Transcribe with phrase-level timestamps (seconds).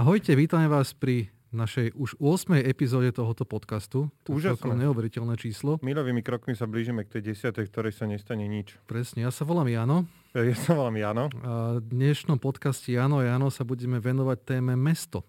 [0.00, 2.64] Ahojte, vítame vás pri našej už 8.
[2.64, 4.08] epizóde tohoto podcastu.
[4.24, 5.76] To celkom neuveriteľné číslo.
[5.84, 8.80] Milovými krokmi sa blížime k tej desiatej, ktorej sa nestane nič.
[8.88, 10.08] Presne, ja sa volám Jano.
[10.32, 11.28] Ja sa volám Jano.
[11.44, 15.20] A v dnešnom podcaste Jano a Jano sa budeme venovať téme mesto.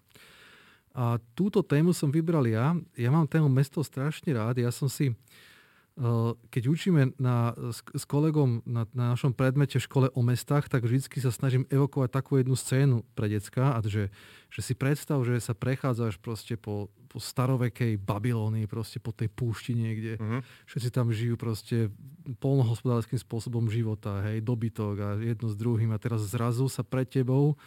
[0.96, 2.72] A túto tému som vybral ja.
[2.96, 4.56] Ja mám tému mesto strašne rád.
[4.56, 5.12] Ja som si
[6.48, 10.88] keď učíme na, s, s kolegom na, na našom predmete v škole o mestách, tak
[10.88, 14.08] vždy sa snažím evokovať takú jednu scénu pre decka, a že,
[14.48, 19.76] že si predstav, že sa prechádzaš proste po, po starovekej Babylónii, proste po tej púšti
[19.76, 20.16] niekde.
[20.16, 20.40] Uh-huh.
[20.64, 21.92] Všetci tam žijú proste
[22.40, 27.60] polnohospodárským spôsobom života, hej, dobytok a jedno s druhým a teraz zrazu sa pred tebou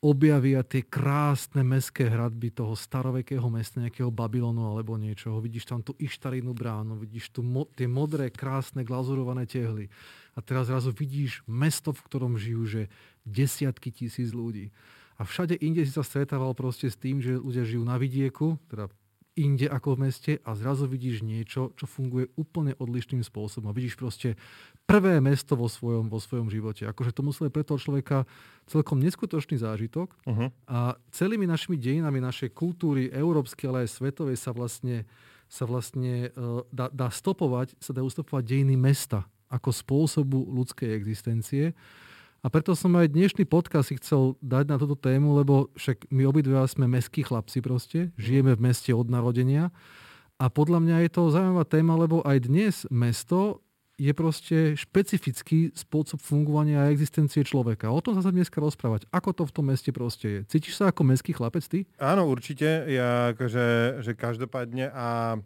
[0.00, 5.44] objavia tie krásne mestské hradby toho starovekého mesta, nejakého Babylonu alebo niečoho.
[5.44, 9.92] Vidíš tam tú Ištarínu bránu, vidíš tu mo- tie modré, krásne, glazurované tehly.
[10.32, 12.82] A teraz zrazu vidíš mesto, v ktorom žijú že
[13.28, 14.72] desiatky tisíc ľudí.
[15.20, 18.88] A všade inde si sa stretával proste s tým, že ľudia žijú na vidieku, teda
[19.36, 23.68] inde ako v meste a zrazu vidíš niečo, čo funguje úplne odlišným spôsobom.
[23.68, 24.40] A vidíš proste
[24.90, 26.82] prvé mesto vo svojom, vo svojom živote.
[26.90, 28.26] Akože to muselo pre toho človeka
[28.66, 30.10] celkom neskutočný zážitok.
[30.26, 30.50] Uh-huh.
[30.66, 35.06] A celými našimi dejinami našej kultúry, európskej, ale aj svetovej sa vlastne,
[35.46, 41.74] sa vlastne uh, dá, dá stopovať, sa dá ustopovať dejiny mesta ako spôsobu ľudskej existencie.
[42.40, 46.24] A preto som aj dnešný podcast si chcel dať na túto tému, lebo však my
[46.24, 49.68] obidva sme mestskí chlapci proste, žijeme v meste od narodenia.
[50.40, 53.60] A podľa mňa je to zaujímavá téma, lebo aj dnes mesto
[54.00, 57.92] je proste špecifický spôsob fungovania a existencie človeka.
[57.92, 59.04] O tom sa sa dneska rozprávať.
[59.12, 60.40] Ako to v tom meste proste je?
[60.48, 61.84] Cítiš sa ako mestský chlapec ty?
[62.00, 62.88] Áno, určite.
[62.88, 65.36] Ja akože, že každopádne a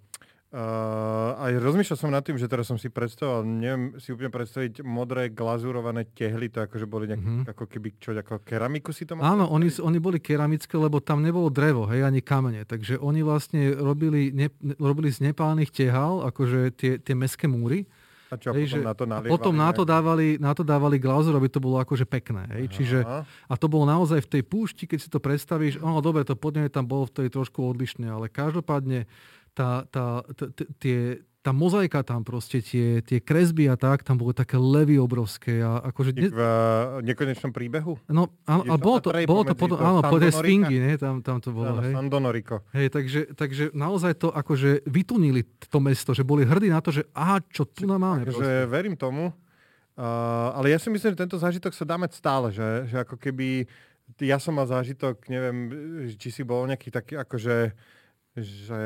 [0.54, 4.86] Uh, aj rozmýšľal som nad tým, že teraz som si predstavoval, neviem si úplne predstaviť
[4.86, 7.50] modré glazurované tehly, to akože boli nejak, mm-hmm.
[7.50, 11.50] ako keby čo, ako keramiku si to Áno, oni, oni boli keramické, lebo tam nebolo
[11.50, 12.62] drevo, hej, ani kamene.
[12.62, 14.46] Takže oni vlastne robili, ne,
[14.78, 17.90] robili z nepálnych tehal, akože tie, tie meské múry.
[18.34, 19.30] A čo, hej, potom že, na to nalievali?
[19.30, 22.50] Potom na to, dávali, na to dávali glazur, aby to bolo akože pekné.
[22.50, 22.64] Hej.
[22.74, 26.34] Čiže, a to bolo naozaj v tej púšti, keď si to predstavíš, ono dobre, to
[26.34, 29.06] podne tam bolo v tej trošku odlišné, ale každopádne
[29.54, 30.50] tá, tá, tá,
[30.82, 35.60] tie, tá mozaika tam proste, tie, tie kresby a tak, tam boli také levy obrovské.
[35.60, 36.32] A akože ne...
[36.32, 38.00] V uh, nekonečnom príbehu?
[38.08, 41.44] No, a, a bolo to, bolo to potom, áno, po tej spingy, ne, tam, tam
[41.44, 41.76] to bolo.
[41.76, 41.92] Áno, hej.
[41.92, 42.64] Sandonoriko.
[42.72, 47.04] Hej, takže, takže naozaj to akože vytunili to mesto, že boli hrdí na to, že
[47.12, 48.24] aha, čo tu nám máme.
[48.24, 52.56] Takže verím tomu, uh, ale ja si myslím, že tento zážitok sa dá mať stále,
[52.56, 53.68] že, že ako keby
[54.24, 55.56] ja som mal zážitok, neviem,
[56.16, 57.72] či si bol nejaký taký akože
[58.34, 58.82] že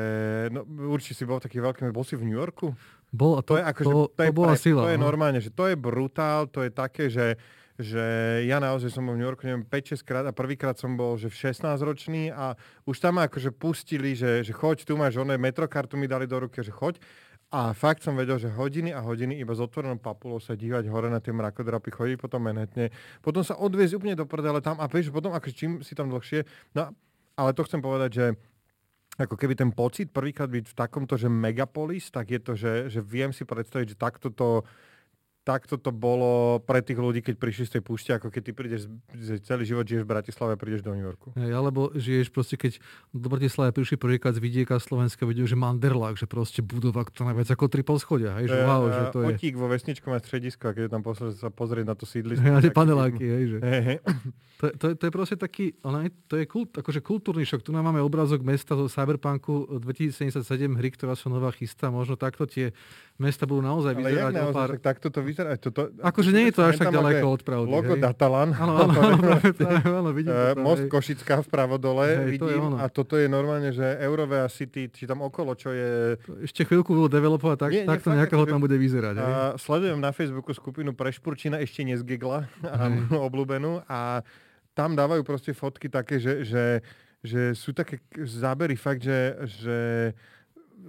[0.53, 0.61] no,
[0.93, 2.77] určite si bol taký veľký, bol si v New Yorku?
[3.09, 4.81] Bol, a to, to, je, ako, to, to, je, bola pre, sila.
[4.85, 5.05] To je no.
[5.09, 7.37] normálne, že to je brutál, to je také, že
[7.79, 8.03] že
[8.43, 11.31] ja naozaj som bol v New Yorku, neviem, 5-6 krát a prvýkrát som bol, že
[11.31, 15.39] v 16 ročný a už tam ma akože pustili, že, že choď, tu máš oné
[15.39, 16.99] metrokartu mi dali do ruky, že choď.
[17.49, 21.07] A fakt som vedel, že hodiny a hodiny iba s otvorenou papulou sa dívať hore
[21.07, 22.91] na tie mrakodrapy, chodiť potom Manhattane,
[23.23, 26.45] potom sa odviezť úplne do prdele tam a vieš, potom akože čím si tam dlhšie,
[26.75, 26.93] no
[27.39, 28.25] ale to chcem povedať, že
[29.19, 33.03] ako keby ten pocit prvýkrát byť v takomto, že megapolis, tak je to, že, že
[33.03, 34.63] viem si predstaviť, že takto to
[35.49, 38.85] takto to bolo pre tých ľudí, keď prišli z tej púšte, ako keď ty prídeš,
[39.41, 41.33] celý život žiješ v Bratislave a prídeš do New Yorku.
[41.33, 42.77] Hey, alebo žiješ proste, keď
[43.09, 47.49] do Bratislave prišli prvýkrát z vidieka Slovenska, videl, že Manderlák, že proste budova, ktorá najviac
[47.49, 48.37] ako tri poschodia.
[48.37, 49.33] Hej, že, wow, že to je...
[49.33, 52.45] Otík vo vesničkom a stredisku a keď tam poslal sa pozrieť na to sídlisko.
[52.45, 53.57] Ja, tie paneláky, hej, že...
[53.65, 53.97] Hey, hey.
[54.59, 57.63] To, to, to, je proste taký, ale to je kult, akože kultúrny šok.
[57.63, 60.43] Tu máme obrázok mesta zo Cyberpunku 2077
[60.75, 61.87] hry, ktorá sa nová chystá.
[61.87, 62.75] Možno takto tie
[63.15, 64.35] mesta budú naozaj vyzerať.
[64.35, 64.69] Ale naozaj, pár...
[64.75, 65.38] tak takto to vyzerá.
[65.59, 67.69] Toto, akože nie je to až tak ďaleko od pravdy.
[67.69, 68.03] Logo hej.
[68.03, 68.51] Datalan.
[68.51, 68.93] Áno, áno,
[69.87, 70.91] áno, vidím to, Most hej.
[70.91, 72.75] Košická vpravo dole, hej, vidím.
[72.75, 76.19] To a toto je normálne, že Eurovea City, či tam okolo, čo je...
[76.43, 79.15] Ešte chvíľku budú developovať, tak, nie, takto nejakého tam bude vyzerať.
[79.15, 79.25] Hej.
[79.25, 82.45] A sledujem na Facebooku skupinu Prešpurčina, ešte nezgigla,
[83.27, 83.81] obľúbenú.
[83.87, 84.21] A
[84.75, 86.65] tam dávajú proste fotky také, že, že,
[87.19, 89.77] že sú také zábery fakt, že, že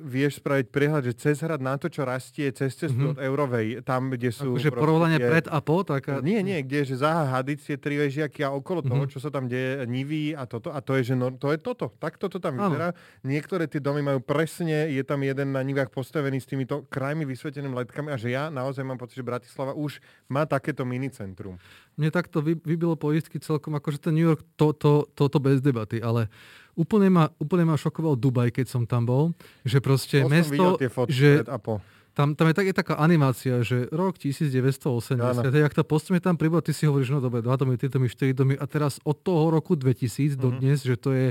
[0.01, 3.13] vieš spraviť prehľad, že cez hrad na to, čo rastie cez cestu mm-hmm.
[3.15, 4.57] od Eurovej, tam, kde sú...
[4.57, 5.85] Akože porovnanie pred a po?
[5.85, 6.25] Taká...
[6.25, 8.93] Nie, nie, kde je, že Zaha Hadic je tri vežiaky a okolo mm-hmm.
[8.97, 10.73] toho, čo sa tam deje, Nivy a toto.
[10.73, 11.93] A to je, že no, to je toto.
[12.01, 12.97] Tak toto tam vyzerá.
[13.23, 17.75] Niektoré tie domy majú presne, je tam jeden na Nivách postavený s týmito krajmi vysvetenými
[17.85, 20.01] letkami a že ja naozaj mám pocit, že Bratislava už
[20.31, 21.61] má takéto minicentrum.
[22.01, 26.01] Mne takto vybilo poistky celkom, akože ten New York, to, to, to, to bez debaty,
[26.01, 26.33] ale
[26.79, 29.35] Úplne ma, úplne ma šokoval Dubaj, keď som tam bol,
[29.67, 31.83] že proste Bol mesto, tie fotky že a po.
[32.15, 35.11] tam, tam je, tak, je taká animácia, že rok 1980,
[35.51, 38.33] jak to postupne tam pribúda, ty si hovoríš, no dobre, dva domy, tri domy, štyri
[38.33, 40.39] domy a teraz od toho roku 2000 mm-hmm.
[40.39, 40.57] do mhm.
[40.63, 41.29] dnes, že to je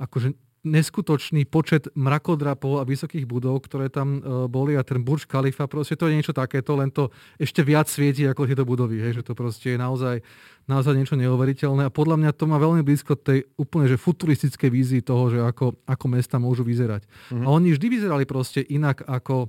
[0.00, 5.64] akože neskutočný počet mrakodrapov a vysokých budov, ktoré tam uh, boli a ten Burj Khalifa,
[5.64, 7.08] proste to je niečo takéto, len to
[7.40, 10.20] ešte viac svieti ako tieto budovy, hej, že to proste je naozaj,
[10.68, 15.00] naozaj niečo neuveriteľné a podľa mňa to má veľmi blízko tej úplne že futuristickej vízii
[15.00, 17.08] toho, že ako, ako mesta môžu vyzerať.
[17.08, 17.44] Mm-hmm.
[17.44, 19.48] A oni vždy vyzerali proste inak ako,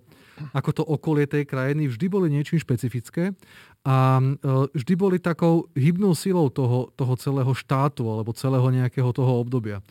[0.56, 3.36] ako to okolie tej krajiny, vždy boli niečím špecifické
[3.84, 9.44] a uh, vždy boli takou hybnou silou toho, toho celého štátu alebo celého nejakého toho
[9.44, 9.84] obdobia.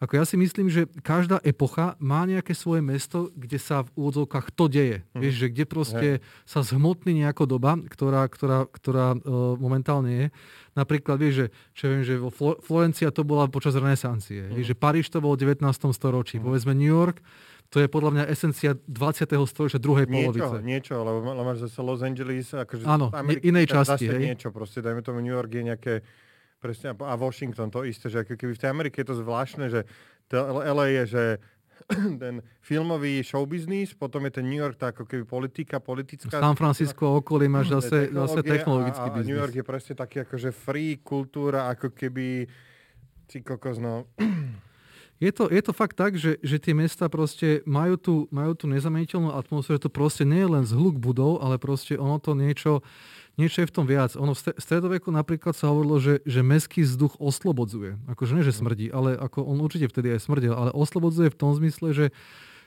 [0.00, 4.48] Ako ja si myslím, že každá epocha má nejaké svoje mesto, kde sa v úvodzovkách
[4.56, 5.04] to deje.
[5.12, 5.20] Mm.
[5.20, 6.48] Vieš, že kde proste yeah.
[6.48, 10.26] sa zhmotní nejaká doba, ktorá, ktorá, ktorá uh, momentálne je.
[10.72, 14.48] Napríklad, vieš, že, čo viem, že vo Flo- Florencia to bola počas renesancie.
[14.48, 14.56] Mm.
[14.56, 15.68] Vieš, že Paríž to bolo v 19.
[15.92, 16.40] storočí.
[16.40, 16.48] Mm.
[16.48, 17.20] Povedzme New York,
[17.68, 19.36] to je podľa mňa esencia 20.
[19.46, 20.56] storočia druhej niečo, polovice.
[20.64, 23.12] Niečo, lebo máš zase Los Angeles, akože Áno,
[23.44, 24.08] inej časti.
[24.08, 24.32] Hej.
[24.32, 25.94] niečo, proste dajme tomu New York je nejaké
[26.60, 29.88] Presne, a Washington to isté, že ako keby v tej Amerike je to zvláštne, že
[30.28, 31.24] to LA je, že
[32.22, 36.36] ten filmový showbiznis, potom je ten New York, tá ako keby politika, politická...
[36.36, 39.28] San Francisco okolí máš zase, zase technologický a, a biznis.
[39.32, 42.44] New York je presne taký akože free kultúra, ako keby...
[43.24, 44.04] Ty kokos, no...
[45.20, 48.64] Je to, je to fakt tak, že, že tie mesta proste majú tú, majú tú
[48.64, 52.80] nezameniteľnú atmosféru, to proste nie je len zhluk budov, ale proste ono to niečo,
[53.40, 54.12] niečo je v tom viac.
[54.20, 57.96] Ono v stredoveku napríklad sa hovorilo, že, že mestský vzduch oslobodzuje.
[58.12, 61.56] Akože nie, že smrdí, ale ako on určite vtedy aj smrdil, ale oslobodzuje v tom
[61.56, 62.06] zmysle, že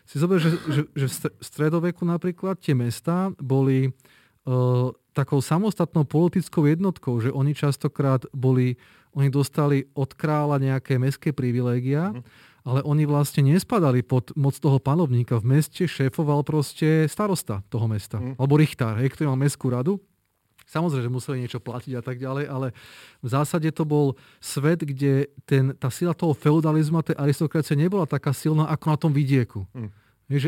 [0.09, 6.65] si zober, že, že, že v stredoveku napríklad tie mesta boli uh, takou samostatnou politickou
[6.65, 8.75] jednotkou, že oni častokrát boli
[9.13, 12.21] oni dostali od kráľa nejaké mestské privilégia, mm.
[12.65, 15.37] ale oni vlastne nespadali pod moc toho panovníka.
[15.37, 18.41] V meste šéfoval proste starosta toho mesta, mm.
[18.41, 20.01] alebo richtár, hej, ktorý mal mestskú radu.
[20.67, 22.67] Samozrejme, že museli niečo platiť a tak ďalej, ale
[23.19, 28.31] v zásade to bol svet, kde ten, tá sila toho feudalizmu tej aristokracie nebola taká
[28.31, 29.67] silná ako na tom vidieku.
[29.75, 29.91] Mm.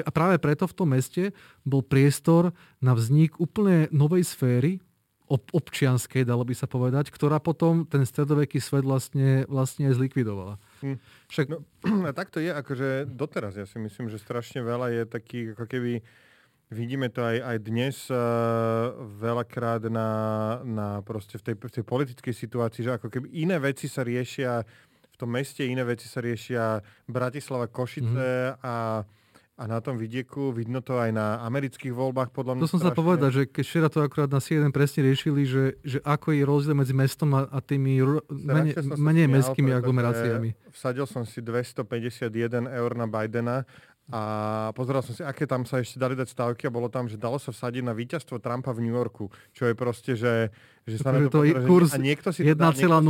[0.01, 1.35] a práve preto v tom meste
[1.67, 4.79] bol priestor na vznik úplne novej sféry,
[5.25, 10.61] ob- občianskej, dalo by sa povedať, ktorá potom ten stredoveký svet vlastne, vlastne zlikvidovala.
[10.85, 10.97] Hm.
[11.29, 11.45] Však...
[11.49, 11.57] No,
[12.09, 13.57] a tak to je akože doteraz.
[13.57, 15.91] Ja si myslím, že strašne veľa je takých, ako keby
[16.69, 18.17] vidíme to aj, aj dnes uh,
[19.21, 20.09] veľakrát na,
[20.65, 24.65] na proste v tej, v tej politickej situácii, že ako keby iné veci sa riešia
[25.11, 28.65] v tom meste, iné veci sa riešia Bratislava, Košice mm-hmm.
[28.65, 28.75] a
[29.55, 32.63] a na tom vidieku, vidno to aj na amerických voľbách, podľa mňa.
[32.67, 36.03] To som sa povedať, že keď včera to akurát na jeden presne riešili, že, že
[36.03, 40.75] ako je rozdiel medzi mestom a, a tými menej, menej mestskými aglomeráciami.
[40.75, 43.63] Vsadil som si 251 eur na Bidena
[44.13, 47.17] a pozeral som si, aké tam sa ešte dali dať stavky a bolo tam, že
[47.17, 50.53] dalo sa vsadiť na víťazstvo Trumpa v New Yorku, čo je proste, že,
[50.85, 53.01] že sa to, to pozera, kurz a niekto si 1,05?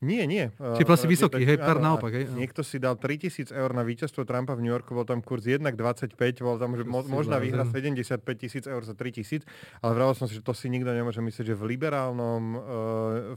[0.00, 0.48] Nie, nie.
[0.56, 2.16] Či uh, vysoký, hej, pár naopak.
[2.16, 2.32] Hej.
[2.32, 6.16] Niekto si dal 3000 eur na víťazstvo Trumpa v New Yorku, bol tam kurz 1,25,
[6.40, 9.44] bol tam, že mo, možná výhra 75 tisíc eur za 3000,
[9.84, 12.62] ale vravel som si, že to si nikto nemôže myslieť, že v liberálnom, uh,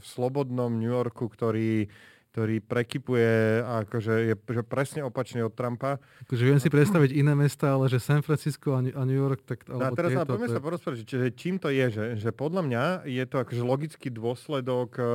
[0.00, 1.92] v slobodnom New Yorku, ktorý
[2.36, 5.96] ktorý prekypuje a akože je že presne opačne od Trumpa.
[6.28, 9.64] Akože viem si predstaviť iné mesta, ale že San Francisco a New York, tak...
[9.64, 10.56] No a teraz tieto, poďme to...
[10.60, 14.90] sa porozprávať, že, čím to je, že, že podľa mňa je to akože logický dôsledok
[15.00, 15.08] uh,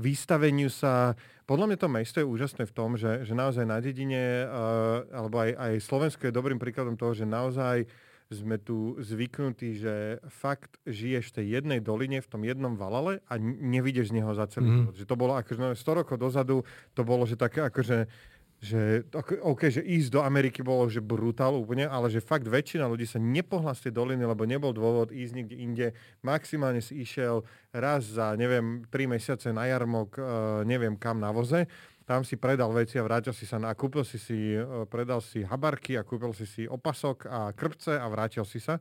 [0.00, 1.12] vystaveniu sa...
[1.44, 5.36] Podľa mňa to mesto je úžasné v tom, že, že naozaj na dedine, uh, alebo
[5.44, 7.84] aj, aj Slovensko je dobrým príkladom toho, že naozaj
[8.26, 13.38] sme tu zvyknutí, že fakt žiješ v tej jednej doline, v tom jednom valale a
[13.38, 14.76] nevidíš z neho za celý mm.
[14.82, 14.94] život.
[14.98, 16.56] Že to bolo akože 100 no, rokov dozadu,
[16.98, 18.10] to bolo, že také akože
[18.56, 19.04] že,
[19.44, 23.20] OK, že ísť do Ameriky bolo že brutál úplne, ale že fakt väčšina ľudí sa
[23.20, 25.86] nepohla z tej doliny, lebo nebol dôvod ísť niekde inde.
[26.24, 30.24] Maximálne si išiel raz za, neviem, 3 mesiace na jarmok, uh,
[30.64, 31.68] neviem kam na voze
[32.06, 35.42] tam si predal veci a vrátil si sa na, kúpil si si, e, predal si
[35.42, 38.78] habarky a kúpil si si opasok a krpce a vrátil si sa.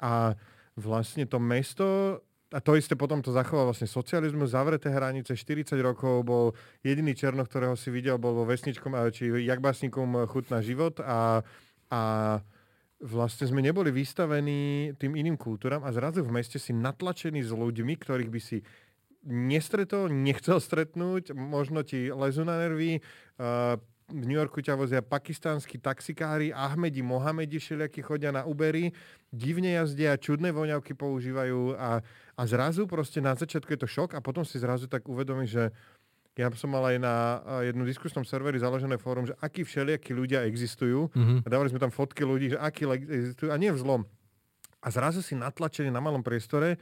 [0.00, 0.32] A
[0.74, 2.18] vlastne to mesto,
[2.48, 7.44] a to isté potom to zachoval vlastne socializmus, zavreté hranice, 40 rokov bol jediný černo,
[7.44, 11.44] ktorého si videl, bol vo vesničkom, či jakbásnikom chutná život a,
[11.92, 12.00] a
[13.04, 17.92] vlastne sme neboli vystavení tým iným kultúram a zrazu v meste si natlačení s ľuďmi,
[18.00, 18.64] ktorých by si
[19.24, 23.00] nestretol, nechcel stretnúť, možno ti lezu na nervy.
[23.40, 28.92] Uh, v New Yorku ťa vozia pakistánsky taxikári, Ahmedi, Mohamedi všelijakí chodia na Ubery,
[29.32, 32.04] divne jazdia, čudné voňavky používajú a,
[32.36, 35.64] a zrazu proste na začiatku je to šok a potom si zrazu tak uvedomíš, že
[36.36, 37.14] ja som mal aj na
[37.64, 41.38] jednom diskusnom serveri založené fórum, že akí všelijakí ľudia existujú mm-hmm.
[41.40, 44.02] a dávali sme tam fotky ľudí, že akí existujú a nie v zlom
[44.84, 46.76] a zrazu si natlačený na malom priestore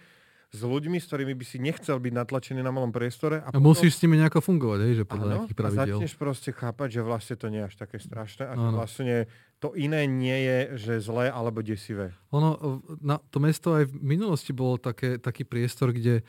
[0.53, 3.41] s ľuďmi, s ktorými by si nechcel byť natlačený na malom priestore.
[3.41, 3.73] A, a potom...
[3.73, 5.81] musíš s nimi nejako fungovať, hej, že podľa nejakých pravidel.
[5.81, 9.17] A začneš proste chápať, že vlastne to nie je až také strašné a že vlastne
[9.65, 12.13] to iné nie je, že zlé alebo desivé.
[12.37, 16.21] Ono, na, to mesto aj v minulosti bolo také, taký priestor, kde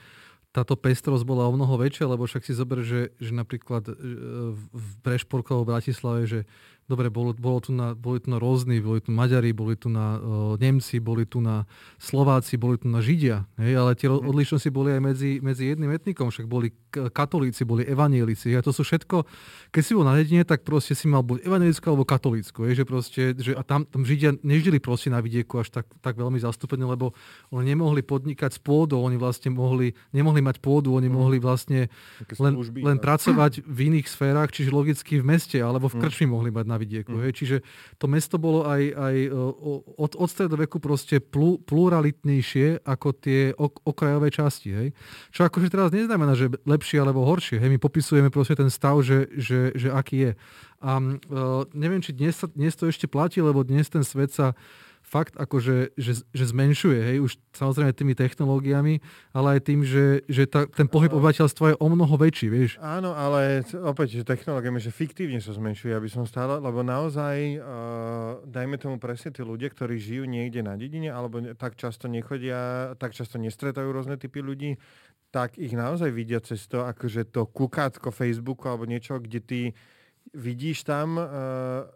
[0.54, 3.94] táto pestrosť bola o mnoho väčšia, lebo však si zober, že, že napríklad e,
[4.70, 6.40] v Prešporkovo v Bratislave, že
[6.88, 10.20] dobre, bolo, bolo tu na, boli tu na rôzni, boli tu Maďari, boli tu na
[10.20, 11.64] uh, Nemci, boli tu na
[11.98, 14.28] Slováci, boli tu na Židia, hej, ale tie mhm.
[14.28, 18.54] odlišnosti boli aj medzi, medzi jedným etnikom, však boli katolíci, boli evanielici.
[18.54, 19.26] A to sú všetko,
[19.74, 22.70] keď si bol na dedine, tak proste si mal buď evanielickú alebo katolícku.
[22.70, 26.20] Je, že proste, že, a tam, tam Židia nežili proste na vidieku až tak, tak
[26.20, 27.18] veľmi zastúpení, lebo
[27.50, 31.16] oni nemohli podnikať s pôdou, oni vlastne mohli, nemohli mať pôdu, oni mm.
[31.16, 31.90] mohli vlastne
[32.38, 36.02] len, služby, len pracovať v iných sférach, čiže logicky v meste, alebo v mhm.
[36.06, 36.34] krčmi mm.
[36.34, 37.14] mohli mať na vidieku.
[37.14, 37.22] Mm.
[37.30, 37.32] Hej.
[37.38, 37.58] Čiže
[38.02, 39.30] to mesto bolo aj, aj e,
[40.02, 44.70] od, od stredoveku proste plu, pluralitnejšie ako tie ok, okrajové časti.
[44.74, 44.88] Hej.
[45.30, 47.62] Čo akože teraz neznamená, že lepšie alebo horšie.
[47.62, 47.70] Hej.
[47.70, 50.32] My popisujeme proste ten stav, že, že, že aký je.
[50.84, 54.52] A uh, neviem, či dnes, sa, dnes to ešte platí, lebo dnes ten svet sa
[55.14, 58.98] fakt akože že, že zmenšuje, hej, už samozrejme tými technológiami,
[59.30, 62.82] ale aj tým, že, že tá, ten pohyb obyvateľstva je o mnoho väčší, vieš.
[62.82, 68.42] Áno, ale opäť, že technológiami, že fiktívne sa zmenšuje, aby som stále, lebo naozaj, uh,
[68.50, 73.14] dajme tomu presne tí ľudia, ktorí žijú niekde na dedine, alebo tak často nechodia, tak
[73.14, 74.82] často nestretajú rôzne typy ľudí,
[75.30, 79.62] tak ich naozaj vidia cez to, akože to kukátko Facebooku alebo niečo, kde ty
[80.34, 81.26] vidíš tam uh,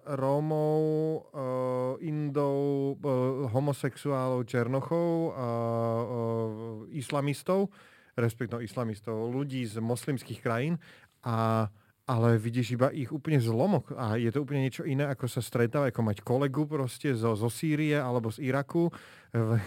[0.05, 7.73] Rómov, uh, Indov, uh, homosexuálov, Černochov, uh, uh, islamistov,
[8.13, 10.77] respektíve islamistov, ľudí z moslimských krajín
[11.25, 11.67] a
[12.07, 15.91] ale vidíš iba ich úplne zlomok a je to úplne niečo iné, ako sa stretávať,
[15.91, 18.87] ako mať kolegu proste zo, zo Sýrie alebo z Iraku.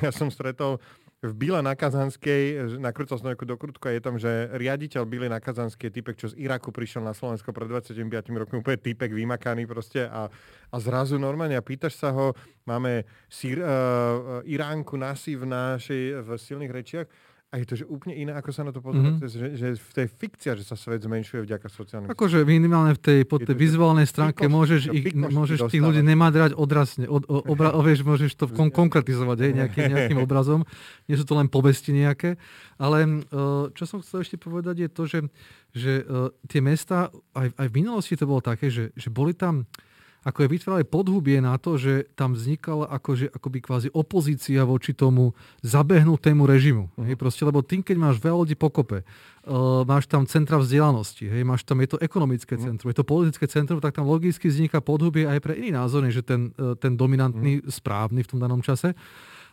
[0.01, 0.81] Ja som stretol
[1.21, 5.37] v Bile na Kazanskej, nakrúcal som nejakú dokrutku a je tam, že riaditeľ Bile na
[5.37, 8.09] Kazanskej, typek, čo z Iraku prišiel na Slovensko pred 25
[8.41, 10.33] rokmi, úplne typek vymakaný proste a,
[10.73, 12.33] a zrazu normálne a pýtaš sa ho,
[12.65, 17.09] máme sír, uh, Iránku nasi v našej v silných rečiach
[17.51, 19.27] a je to že úplne iné, ako sa na to pozerá, mm-hmm.
[19.27, 23.19] že, že v tej fikcia, že sa svet zmenšuje vďaka sociálnym Akože minimálne v tej,
[23.27, 28.07] po tej vizuálnej stránke pikoš, môžeš, ich, môžeš tých ľudí nemadrať odrazne, od, obra, vieš,
[28.07, 30.63] môžeš to konkretizovať hej, nejaký, nejakým obrazom.
[31.11, 32.39] Nie sú to len povesti nejaké.
[32.79, 35.21] Ale uh, čo som chcel ešte povedať je to, že,
[35.75, 39.67] že uh, tie mesta, aj, aj v minulosti to bolo také, že, že boli tam
[40.21, 45.33] ako je vytvárali podhubie na to, že tam vznikala akože, akoby kvázi opozícia voči tomu
[45.65, 46.93] zabehnutému režimu.
[46.93, 47.07] Uh-huh.
[47.09, 51.41] Hej, proste, lebo tým, keď máš veľa ľudí pokope, uh, máš tam centra vzdelanosti, hej,
[51.41, 52.69] máš tam, je to ekonomické uh-huh.
[52.69, 56.21] centrum, je to politické centrum, tak tam logicky vzniká podhubie aj pre iný názor, než
[56.21, 57.73] ten, uh, ten dominantný, uh-huh.
[57.73, 58.93] správny v tom danom čase.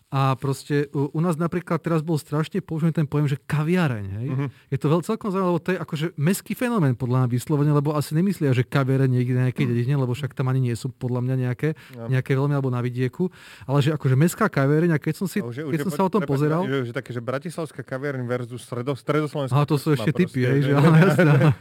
[0.07, 4.05] A proste u, u nás napríklad teraz bol strašne použitý ten pojem, že kaviareň.
[4.07, 4.27] Hej?
[4.31, 4.47] Uh-huh.
[4.71, 7.91] Je to veľ, celkom zaujímavé, lebo to je akože meský fenomén podľa mňa vyslovene, lebo
[7.91, 11.27] asi nemyslia, že kaviareň niekde na nejakej dedine, lebo však tam ani nie sú podľa
[11.27, 12.07] mňa nejaké, ja.
[12.07, 13.27] nejaké veľmi alebo na vidieku.
[13.67, 16.03] Ale že akože mestská kaviareň, a keď som, si, už je, keď už som sa
[16.07, 16.63] o tom pozeral...
[16.63, 19.59] Že, že také, že bratislavská kaviareň versus stredo, stredoslovenská...
[19.59, 21.51] A to sú ešte typy, hej, že, ale jasná.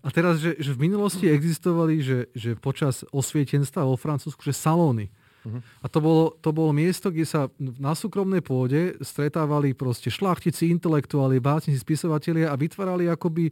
[0.00, 5.12] A teraz, že, že v minulosti existovali, že, že počas osvietenstva vo Francúzsku, že salóny
[5.40, 5.60] Uh-huh.
[5.80, 11.40] A to bolo, to bolo miesto, kde sa na súkromnej pôde stretávali proste šlachtici, intelektuáli,
[11.40, 13.48] básnici, spisovatelia a vytvárali akoby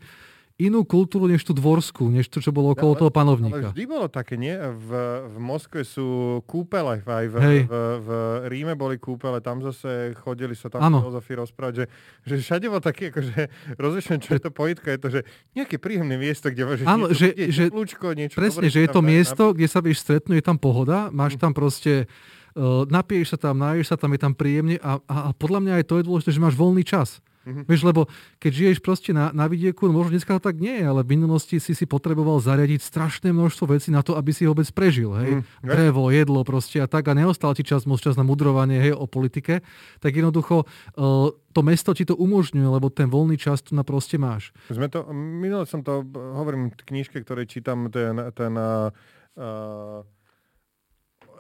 [0.59, 3.71] inú kultúru než tú dvorskú, než to, čo bolo okolo ale, toho panovníka.
[3.71, 4.51] Ale vždy bolo také, nie?
[4.59, 4.91] V,
[5.31, 7.71] v Moskve sú kúpele, aj v, v, v,
[8.03, 8.09] v
[8.51, 11.85] Ríme boli kúpele, tam zase chodili sa tam filozofii rozprávať, že,
[12.27, 13.35] že všade bol taký, akože
[13.79, 15.21] rozlišujem, čo je to pojitka, je to, že
[15.55, 19.55] nejaké príjemné miesto, kde môžeš Áno, že, že, lúčko, niečo presne, že je to miesto,
[19.55, 22.11] kde sa vieš stretnúť, je tam pohoda, máš tam proste
[22.59, 25.73] uh, napiješ sa tam, naješ sa tam, je tam príjemne a, a, a podľa mňa
[25.79, 27.23] aj to je dôležité, že máš voľný čas.
[27.49, 27.65] Mm-hmm.
[27.65, 28.05] Vieš, lebo
[28.37, 31.17] keď žiješ proste na, na vidieku, no možno dneska to tak nie je, ale v
[31.17, 35.09] minulosti si si potreboval zariadiť strašné množstvo vecí na to, aby si ho vôbec prežil.
[35.17, 35.41] Hej?
[35.41, 38.93] Mm, Drevo, jedlo proste a tak a neostal ti čas, moc čas na mudrovanie hej,
[38.93, 39.65] o politike,
[40.05, 44.21] tak jednoducho uh, to mesto ti to umožňuje, lebo ten voľný čas tu na proste
[44.21, 44.53] máš.
[44.69, 48.93] Sme to, minule som to, hovorím v knižke, ktorej čítam ten, ten uh,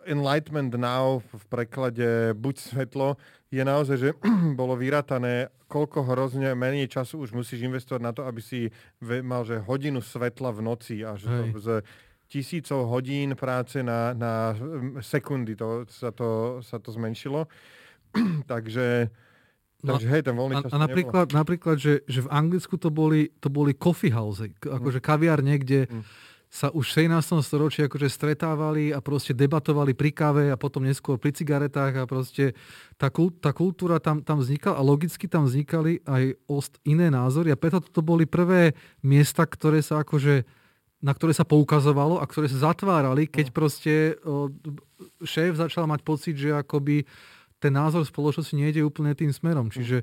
[0.09, 3.21] Enlightenment Now v preklade Buď svetlo,
[3.53, 4.11] je naozaj, že
[4.61, 8.73] bolo vyratané, koľko hrozne menej času už musíš investovať na to, aby si
[9.05, 11.69] mal že hodinu svetla v noci a že to z
[12.29, 14.53] tisícov hodín práce na, na
[15.00, 17.45] sekundy to, sa, to, sa to zmenšilo.
[18.53, 19.12] Takže
[19.79, 22.91] No, Takže hej, ten voľný čas a, a napríklad, napríklad že, že v Anglicku to
[22.91, 26.03] boli, to boli coffee house, akože kaviár niekde mm
[26.49, 27.45] sa už v 16.
[27.45, 32.57] storočí akože stretávali a proste debatovali pri káve a potom neskôr pri cigaretách a proste
[32.97, 37.61] tá, tá kultúra tam, tam vznikala a logicky tam vznikali aj ost iné názory a
[37.61, 38.73] preto to boli prvé
[39.05, 40.49] miesta, ktoré sa akože
[40.99, 43.55] na ktoré sa poukazovalo a ktoré sa zatvárali, keď no.
[43.55, 44.19] proste
[45.23, 47.07] šéf začal mať pocit, že akoby
[47.62, 49.71] ten názor spoločnosti nejde úplne tým smerom.
[49.71, 50.02] Čiže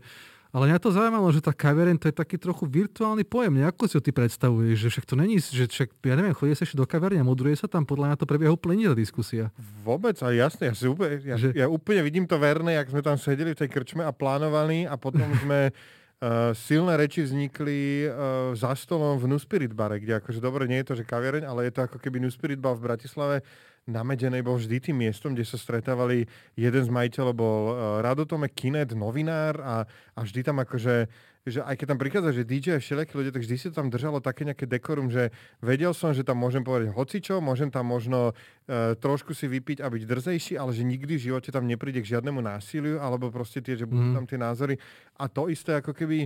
[0.55, 3.59] ale mňa to zaujímalo, že tá kavereň to je taký trochu virtuálny pojem.
[3.67, 4.87] Ako si ho ty predstavuješ?
[4.87, 7.59] Že však to není, že však, ja neviem, chodí sa ešte do kaverne a modruje
[7.59, 9.51] sa tam, podľa mňa to prebieha úplne iná diskusia.
[9.83, 11.51] Vôbec, a jasne, ja, si úplne, ja, že...
[11.51, 14.95] ja úplne vidím to verné, jak sme tam sedeli v tej krčme a plánovali a
[14.95, 15.75] potom sme
[16.15, 20.87] Uh, silné reči vznikli uh, za stolom v Nuspirit bare, kde akože dobre, nie je
[20.87, 23.43] to, že kaviareň, ale je to ako keby Nuspirit bar v Bratislave
[23.85, 26.25] na Medenej bol vždy tým miestom, kde sa stretávali,
[26.57, 29.75] jeden z majiteľov bol uh, Radotome Kinet, novinár a,
[30.17, 31.05] a vždy tam akože
[31.45, 34.17] že aj keď tam prichádza, že DJ a všelijakí ľudia, tak vždy to tam držalo
[34.17, 35.29] také nejaké dekorum, že
[35.61, 39.93] vedel som, že tam môžem povedať hocičo, môžem tam možno uh, trošku si vypiť a
[39.93, 43.77] byť drzejší, ale že nikdy v živote tam nepríde k žiadnemu násiliu, alebo proste tie,
[43.77, 44.15] že budú mm.
[44.17, 44.75] tam tie názory.
[45.21, 46.25] A to isté ako keby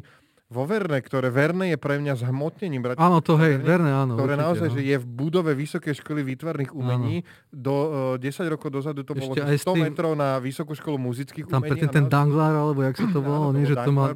[0.49, 3.05] vo Verne, ktoré Verne je pre mňa zhmotnením Bratislavy.
[3.05, 4.17] Áno, to hej, Verne, áno.
[4.17, 4.73] Ktoré určite, naozaj, no.
[4.73, 7.21] že je v budove Vysokej školy výtvarných umení.
[7.21, 7.53] Áno.
[7.53, 7.75] Do
[8.17, 11.45] uh, e, 10 rokov dozadu to Ešte bolo 100 tým, metrov na Vysokú školu muzických
[11.45, 11.69] tam umení.
[11.69, 14.09] Tam predtým ten Danglar, alebo jak sa to volalo, nie, že to má,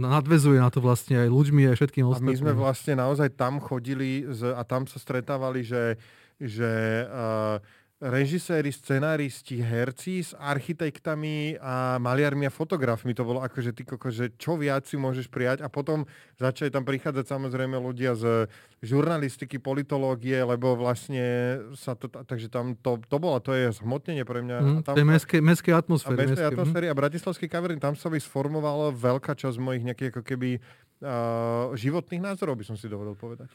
[0.00, 2.32] nadvezuje na to vlastne aj ľuďmi, aj všetkým ostatným.
[2.32, 6.00] A my sme vlastne naozaj tam chodili z, a tam sa stretávali, že,
[6.40, 7.60] že uh,
[8.04, 13.16] režiséri, scenáristi, herci s architektami a maliarmi a fotografmi.
[13.16, 16.04] To bolo ako, že ty koko, že čo viac si môžeš prijať a potom
[16.36, 18.44] začali tam prichádzať samozrejme ľudia z
[18.84, 24.44] žurnalistiky, politológie, lebo vlastne sa to, takže tam to, to bolo, to je zhmotnenie pre
[24.44, 24.56] mňa.
[24.60, 26.20] Mm, tam, tej mestskej, mestskej atmosféry.
[26.20, 30.22] A mestskej atmosféry a bratislavský kaverín, tam sa by sformovala veľká časť mojich nejakých ako
[30.28, 33.48] keby uh, životných názorov, by som si dovolil povedať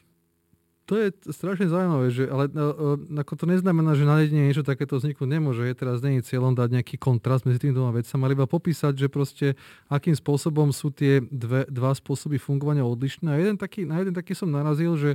[0.90, 4.98] to je strašne zaujímavé, že, ale no, ako to neznamená, že na jedine niečo takéto
[4.98, 5.62] vzniknúť nemôže.
[5.62, 9.06] Je teraz není cieľom dať nejaký kontrast medzi tými dvoma vecami, ale iba popísať, že
[9.06, 9.54] proste
[9.86, 13.30] akým spôsobom sú tie dve, dva spôsoby fungovania odlišné.
[13.30, 15.14] A jeden taký, na jeden taký som narazil, že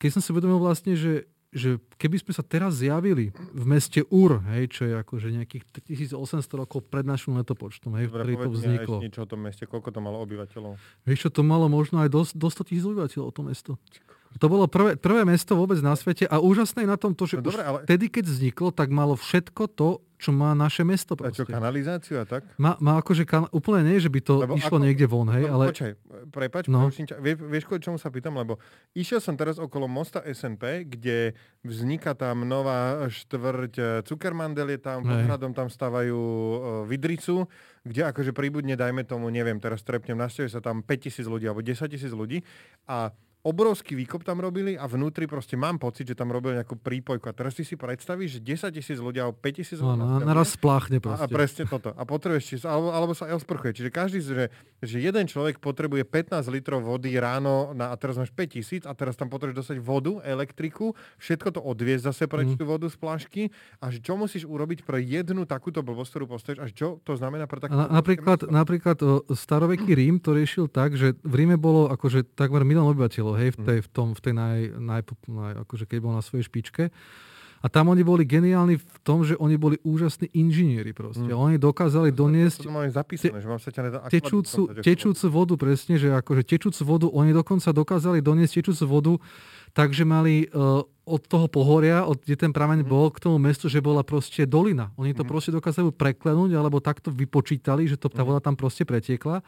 [0.00, 4.38] keď som si uvedomil vlastne, že že keby sme sa teraz zjavili v meste Ur,
[4.54, 5.66] hej, čo je akože nejakých
[6.14, 8.96] 1800 rokov pred našim letopočtom, hej, Dobre, ktorý to vzniklo.
[9.02, 10.78] niečo o tom meste, koľko to malo obyvateľov?
[11.02, 13.72] Vieš čo, to malo možno aj do, do 100 tisíc obyvateľov to mesto.
[14.38, 17.50] To bolo prvé, prvé mesto vôbec na svete a úžasné na tom to, že no,
[17.50, 17.78] dobre, ale...
[17.82, 21.16] vtedy, keď vzniklo, tak malo všetko to, čo má naše mesto.
[21.16, 21.42] Proste.
[21.42, 22.44] A čo, kanalizáciu a tak?
[22.60, 23.48] Má, má akože, kan...
[23.50, 24.84] úplne nie, že by to lebo išlo ako...
[24.84, 25.64] niekde von, hej, no, ale...
[25.72, 25.92] Počkaj,
[26.30, 26.92] prepač, no.
[26.92, 27.16] ťa.
[27.18, 28.60] Vie, vieš, kvôli čomu sa pýtam, lebo
[28.92, 31.32] išiel som teraz okolo mosta SNP, kde
[31.64, 37.48] vzniká tam nová štvrť e, Cukermandel je tam, pod hradom tam stavajú uh, Vidricu,
[37.82, 41.80] kde akože príbudne, dajme tomu, neviem, teraz trepnem, nastavuje sa tam 5000 ľudí alebo 10
[41.88, 42.44] tisíc ľudí
[42.84, 43.08] a
[43.40, 47.24] obrovský výkop tam robili a vnútri proste mám pocit, že tam robili nejakú prípojku.
[47.24, 49.96] A teraz si si predstavíš, že 10 tisíc ľudí alebo 5 tisíc ľudí.
[49.96, 51.24] No, naraz spláchne proste.
[51.24, 51.96] A, a presne toto.
[51.96, 53.80] A potrebuješ, alebo, alebo sa aj osprchuje.
[53.80, 54.52] Čiže každý, že,
[54.84, 58.92] že jeden človek potrebuje 15 litrov vody ráno na, a teraz máš 5 tisíc a
[58.92, 62.58] teraz tam potrebuješ dostať vodu, elektriku, všetko to odviezť zase preč mm.
[62.60, 63.42] tú vodu z plášky
[63.80, 67.48] a že čo musíš urobiť pre jednu takúto blbosť, ktorú postavíš a čo to znamená
[67.48, 68.98] pre takúto Napríklad, napríklad
[69.32, 73.54] staroveký Rím to riešil tak, že v Ríme bolo akože takmer milión obyvateľov bolo, hej,
[73.54, 76.90] v tej, v tom, v tej naj, naj, naj, akože keď bol na svojej špičke.
[77.60, 81.28] A tam oni boli geniálni v tom, že oni boli úžasní inžinieri proste.
[81.28, 81.36] Mm.
[81.36, 85.26] Oni dokázali doniesť to, to, to zapísané, te, že mám sa ťa nedá, tečúcu, tečúcu
[85.28, 89.12] vodu, presne, že akože tečúcu vodu, oni dokonca dokázali doniesť tečúcu vodu,
[89.76, 92.88] takže mali uh, od toho pohoria, od, kde ten prameň mm.
[92.88, 94.96] bol, k tomu mestu, že bola proste dolina.
[94.96, 95.28] Oni to mm.
[95.28, 98.28] proste dokázali preklenúť, alebo takto vypočítali, že to, tá mhm.
[98.32, 99.44] voda tam proste pretiekla.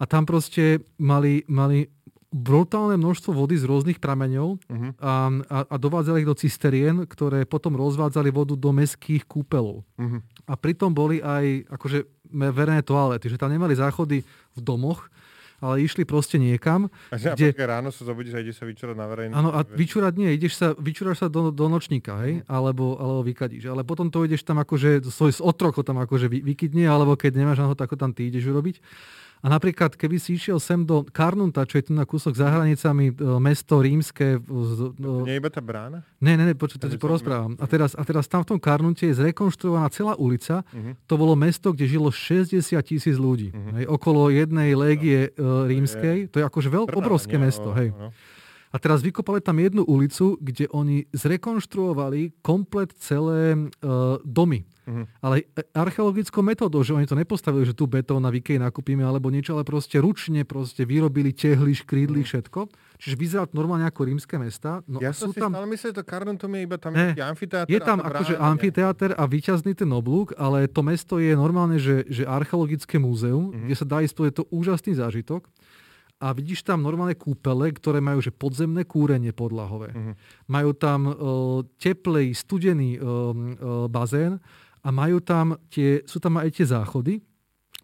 [0.00, 1.86] A tam proste mali, mali
[2.34, 4.90] brutálne množstvo vody z rôznych prameňov uh-huh.
[4.98, 9.86] a, a, a dovádzali ich do cisterien, ktoré potom rozvádzali vodu do meských kúpelov.
[9.94, 10.18] Uh-huh.
[10.50, 12.02] A pritom boli aj akože
[12.34, 15.06] verejné toalety, že tam nemali záchody v domoch,
[15.62, 16.90] ale išli proste niekam.
[17.14, 17.54] A že kde...
[17.54, 19.32] ráno sa zobudíš a ideš sa vyčúrať na verejný.
[19.32, 22.50] Áno, a vyčúrať nie, ideš sa, vyčúraš sa do, do nočníka, hej, uh-huh.
[22.50, 23.70] alebo, alebo vykadíš.
[23.70, 27.62] Ale potom to ideš tam akože, svoj otroko tam akože vy, vykydne, alebo keď nemáš
[27.62, 28.82] na to, tak tam ty ideš urobiť.
[29.44, 33.12] A napríklad, keby si išiel sem do Karnunta, čo je tu na kúsok za hranicami,
[33.12, 34.40] e, mesto rímske...
[34.40, 36.00] To nie iba tá brána?
[36.16, 37.52] Ne, ne, ne, počuť, to porozprávam.
[37.60, 40.64] A teraz, a teraz tam v tom Karnunte je zrekonštruovaná celá ulica.
[40.72, 40.96] Uh-huh.
[41.04, 43.52] To bolo mesto, kde žilo 60 tisíc ľudí.
[43.52, 43.76] Uh-huh.
[43.76, 46.32] Hej, okolo jednej légie uh, rímskej.
[46.32, 47.68] To je akože veľ, obrovské mesto.
[47.76, 47.92] hej.
[47.92, 48.16] No.
[48.74, 54.66] A teraz vykopali tam jednu ulicu, kde oni zrekonštruovali komplet celé uh, domy.
[54.84, 55.06] Uh-huh.
[55.22, 59.54] Ale archeologickou metódou, že oni to nepostavili, že tu betón na Vikej nakúpime alebo niečo,
[59.54, 62.28] ale proste ručne proste vyrobili tehly, škrídly, uh-huh.
[62.34, 62.60] všetko.
[62.98, 64.82] Čiže vyzerá to normálne ako rímske mesta.
[64.90, 65.54] No ja sú si tam...
[65.54, 67.70] stále myslím, že to Karnuntum je iba tam ne, amfiteáter.
[67.70, 72.26] Je tam akože amfiteáter a vyťazný ten oblúk, ale to mesto je normálne, že, že
[72.26, 73.70] archeologické múzeum, uh-huh.
[73.70, 75.46] kde sa dá ísť, je to úžasný zážitok
[76.24, 79.92] a vidíš tam normálne kúpele, ktoré majú že podzemné kúrenie podlahové.
[79.92, 80.16] Uh-huh.
[80.48, 81.14] Majú tam uh,
[81.76, 84.40] teplej, studený uh, uh, bazén
[84.80, 87.20] a majú tam tie, sú tam aj tie záchody.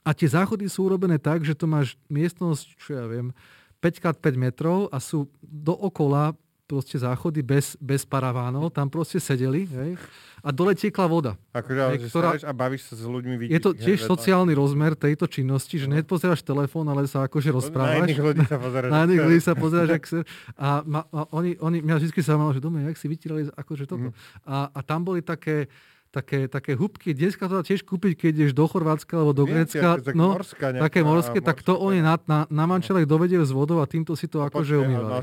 [0.01, 3.37] A tie záchody sú urobené tak, že to máš miestnosť, čo ja viem,
[3.85, 6.33] 5x5 metrov a sú dookola
[6.71, 9.99] proste záchody bez, bez paravánov, tam proste sedeli hej,
[10.39, 11.33] a dole tiekla voda.
[11.51, 13.35] Akože, hej, ktorá, a bavíš sa s ľuďmi.
[13.35, 15.99] Vidí, je to tiež hej, sociálny rozmer tejto činnosti, že no.
[15.99, 17.99] nepozeráš telefón, ale sa akože rozprávaš.
[17.99, 18.91] Na iných ľudí sa pozeráš.
[18.95, 19.91] Na iných ľudí sa pozeráš.
[19.99, 20.19] ak sa,
[20.55, 24.15] a, ma, a oni, oni, mňa vždy sa že doma, jak si vytírali akože toto.
[24.15, 24.47] Mm.
[24.47, 25.67] A, a tam boli také,
[26.11, 27.15] také, také hubky.
[27.15, 30.03] Dneska to dá tiež kúpiť, keď ideš do Chorvátska alebo do Grécka.
[30.11, 33.55] No, morská nejaká, také morské, morská, tak to oni na, na, na mančelek dovedie s
[33.55, 35.23] vodou a týmto si to akože umývali.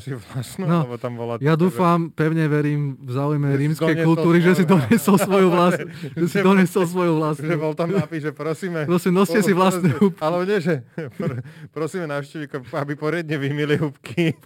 [0.63, 5.47] No, tam bola ja dúfam, pevne verím v záujme rímskej kultúry, že si donesol svoju
[5.51, 5.87] vlastnú.
[6.23, 7.51] že si donesol svoju vlastnú.
[7.51, 8.87] Že bol tam napíš, že prosíme.
[8.87, 10.23] Prosím, noste si vlastné hubky.
[10.23, 10.87] Ale nie, že
[11.75, 14.39] prosíme návštevníkov, aby poriadne vymili hubky.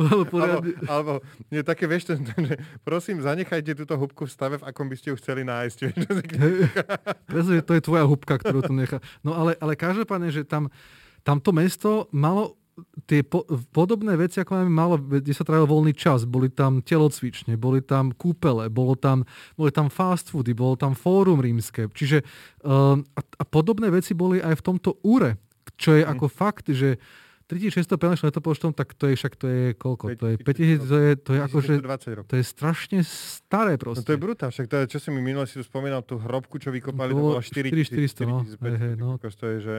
[0.90, 1.22] Alebo,
[1.54, 2.18] nie, také, vieš,
[2.82, 5.78] prosím, zanechajte túto hubku v stave, v akom by ste ju chceli nájsť.
[7.30, 9.04] Pretože to je tvoja hubka, ktorú tu nechá.
[9.22, 10.72] No ale, ale každopádne, že tam,
[11.22, 12.62] tam to mesto malo
[13.06, 13.44] tie po,
[13.76, 16.24] podobné veci, ako máme malo, kde sa trávil voľný čas.
[16.24, 19.28] Boli tam telocvične, boli tam kúpele, bolo tam,
[19.60, 21.92] boli tam fast foody, bolo tam fórum rímske.
[21.92, 22.24] Čiže
[22.66, 25.38] uh, a, a podobné veci boli aj v tomto úre,
[25.78, 26.10] čo je mm.
[26.16, 26.98] ako fakt, že
[27.52, 30.16] 3600 letopočtom, tak to je však to je koľko?
[30.16, 31.74] 5, to je 5000, to je, to je akože,
[32.24, 34.08] to je strašne staré proste.
[34.08, 36.16] No to je brutál, však to je, čo si mi minule si tu spomínal, tú
[36.16, 39.20] hrobku, čo vykopali, to, bolo 4400, no, hej, no.
[39.20, 39.78] To je, že...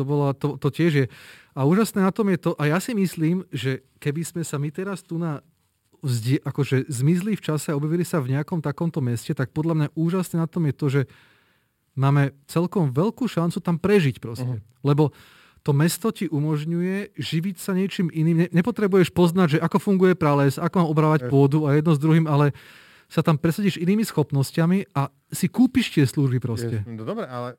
[0.00, 1.06] To, bolo, to, to tiež je.
[1.52, 4.72] A úžasné na tom je to, a ja si myslím, že keby sme sa my
[4.72, 5.44] teraz tu na
[6.00, 9.88] vzdi, akože zmizli v čase a objavili sa v nejakom takomto meste, tak podľa mňa
[9.92, 11.02] úžasné na tom je to, že
[12.00, 14.48] máme celkom veľkú šancu tam prežiť proste.
[14.48, 14.80] Uh-huh.
[14.80, 15.12] Lebo
[15.60, 18.48] to mesto ti umožňuje živiť sa niečím iným.
[18.48, 22.56] nepotrebuješ poznať, že ako funguje prales, ako mám obrávať pôdu a jedno s druhým, ale
[23.10, 26.80] sa tam presadíš inými schopnosťami a si kúpiš tie služby proste.
[26.80, 27.58] Je, no dobre, ale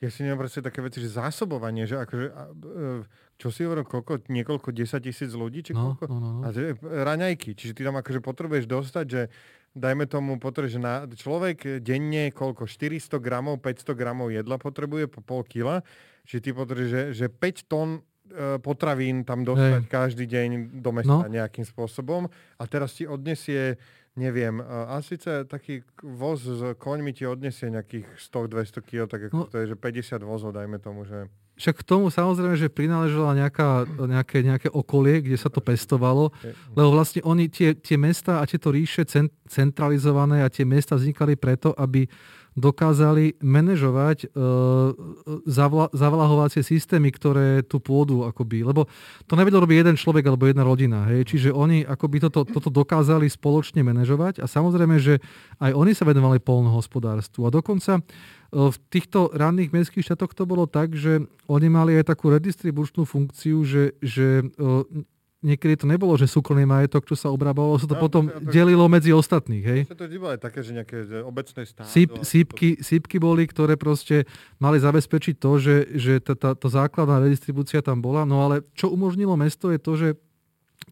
[0.00, 3.04] ja si neviem proste také veci, že zásobovanie, že akože, e,
[3.36, 6.04] čo si hovorím, koľko, niekoľko, 10 tisíc ľudí, či no, koľko?
[6.08, 6.42] No, no, no.
[6.48, 9.28] A že, raňajky, čiže ty tam akože potrebuješ dostať, že
[9.76, 15.20] dajme tomu, potrebuješ, že na, človek denne koľko, 400 gramov, 500 gramov jedla potrebuje po
[15.20, 15.84] pol kila,
[16.30, 18.00] že ty potrebuješ, že, že 5 tón e,
[18.62, 19.90] potravín tam dostať Hej.
[19.90, 21.34] každý deň do mesta no.
[21.34, 23.74] nejakým spôsobom a teraz ti odnesie,
[24.14, 29.50] neviem, a síce taký voz s koňmi ti odnesie nejakých 100-200 kg, tak ako no.
[29.50, 31.26] to je, že 50 vozov, dajme tomu, že...
[31.58, 36.32] Však k tomu samozrejme, že prináležala nejaká, nejaké, nejaké okolie, kde sa to pestovalo,
[36.72, 39.04] lebo vlastne oni, tie, tie mesta a tieto ríše
[39.44, 42.08] centralizované a tie mesta vznikali preto, aby
[42.58, 44.38] dokázali manažovať e,
[45.46, 48.90] zavla, zavlahovacie systémy, ktoré tu pôdu akoby, lebo
[49.30, 51.06] to nevedel robiť jeden človek alebo jedna rodina.
[51.10, 51.30] Hej?
[51.30, 55.22] Čiže oni akoby toto, toto dokázali spoločne manažovať a samozrejme, že
[55.62, 58.02] aj oni sa venovali polnohospodárstvu a dokonca e,
[58.50, 63.62] v týchto ranných mestských štátoch to bolo tak, že oni mali aj takú redistribučnú funkciu,
[63.62, 65.06] že, že e,
[65.40, 68.52] niekedy to nebolo, že súkromný majetok, čo sa obrábalo, sa to no, potom to, to,
[68.52, 69.64] delilo medzi ostatných.
[69.64, 69.80] Hej?
[69.88, 71.88] To bolo aj také, že nejaké že obecné stádo.
[71.88, 74.28] Síp, sípky, sípky boli, ktoré proste
[74.60, 78.92] mali zabezpečiť to, že, že tá, tá, tá základná redistribúcia tam bola, no ale čo
[78.92, 80.08] umožnilo mesto je to, že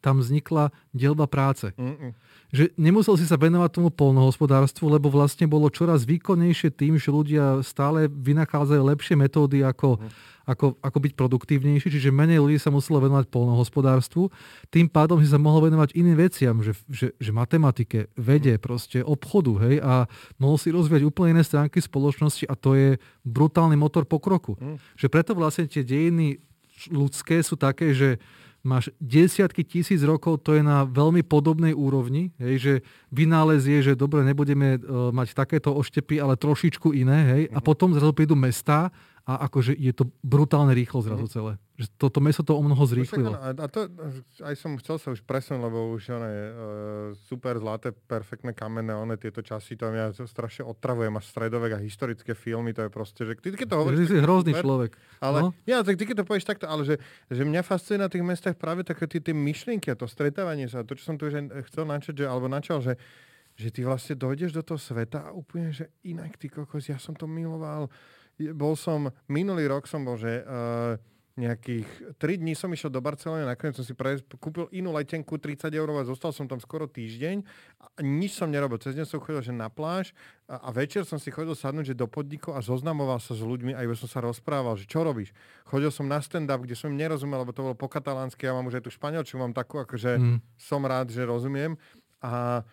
[0.00, 1.74] tam vznikla dielba práce.
[1.76, 2.12] Mm-mm.
[2.48, 7.60] Že nemusel si sa venovať tomu polnohospodárstvu, lebo vlastne bolo čoraz výkonnejšie tým, že ľudia
[7.60, 10.08] stále vynachádzajú lepšie metódy, ako, mm.
[10.48, 14.32] ako, ako byť produktívnejší, čiže menej ľudí sa muselo venovať polnohospodárstvu.
[14.72, 18.62] Tým pádom si sa mohol venovať iným veciam, že, že, že matematike, vede, mm.
[18.64, 20.08] proste obchodu, hej, a
[20.40, 22.96] mohol si rozvíjať úplne iné stránky spoločnosti a to je
[23.28, 24.56] brutálny motor pokroku.
[24.56, 24.80] Mm.
[24.96, 26.40] Že preto vlastne tie dejiny
[26.88, 28.16] ľudské sú také, že
[28.66, 32.72] máš desiatky tisíc rokov, to je na veľmi podobnej úrovni, hej, že
[33.14, 37.64] vynález je, že dobre, nebudeme uh, mať takéto oštepy, ale trošičku iné, hej, a mhm.
[37.64, 38.90] potom zrazu prídu mesta
[39.28, 41.32] a akože je to brutálne rýchlo zrazu mm.
[41.36, 41.52] celé.
[41.78, 43.38] Že toto meso to o mnoho zrýchlilo.
[43.38, 43.86] A, to,
[44.42, 46.48] aj som chcel sa už presunúť, lebo už one, uh,
[47.30, 52.34] super zlaté, perfektné kamenné, one tieto časy, tam ja strašne otravujem až stredovek a historické
[52.34, 53.98] filmy, to je proste, že ty, keď to hovoríš...
[54.02, 54.90] Ty si hrozný super, človek.
[55.22, 55.48] Ale, no?
[55.70, 56.98] ja, tak ty keď to povieš takto, ale že,
[57.30, 60.82] že mňa fascinuje na tých mestách práve také tie, tie myšlienky a to stretávanie sa,
[60.82, 62.98] to, čo som tu už chcel načať, že, alebo načal, že,
[63.54, 67.14] že ty vlastne dojdeš do toho sveta a úplne, že inak ty kokos, ja som
[67.14, 67.86] to miloval,
[68.54, 70.98] bol som, minulý rok som bol, že uh,
[71.38, 75.70] nejakých 3 dní som išiel do Barcelony, nakoniec som si pre, kúpil inú letenku 30
[75.70, 77.46] eur a zostal som tam skoro týždeň
[77.78, 78.82] a nič som nerobil.
[78.82, 80.10] Cez deň som chodil že na pláž
[80.50, 83.78] a, a večer som si chodil sadnúť že do podnikov a zoznamoval sa s ľuďmi
[83.78, 85.30] a iba som sa rozprával, že čo robíš.
[85.62, 88.66] Chodil som na stand-up, kde som im nerozumel, lebo to bolo po katalánsky, ja mám
[88.66, 90.38] už aj tu španielčinu, mám takú, akože mm.
[90.58, 91.78] som rád, že rozumiem.
[92.18, 92.66] A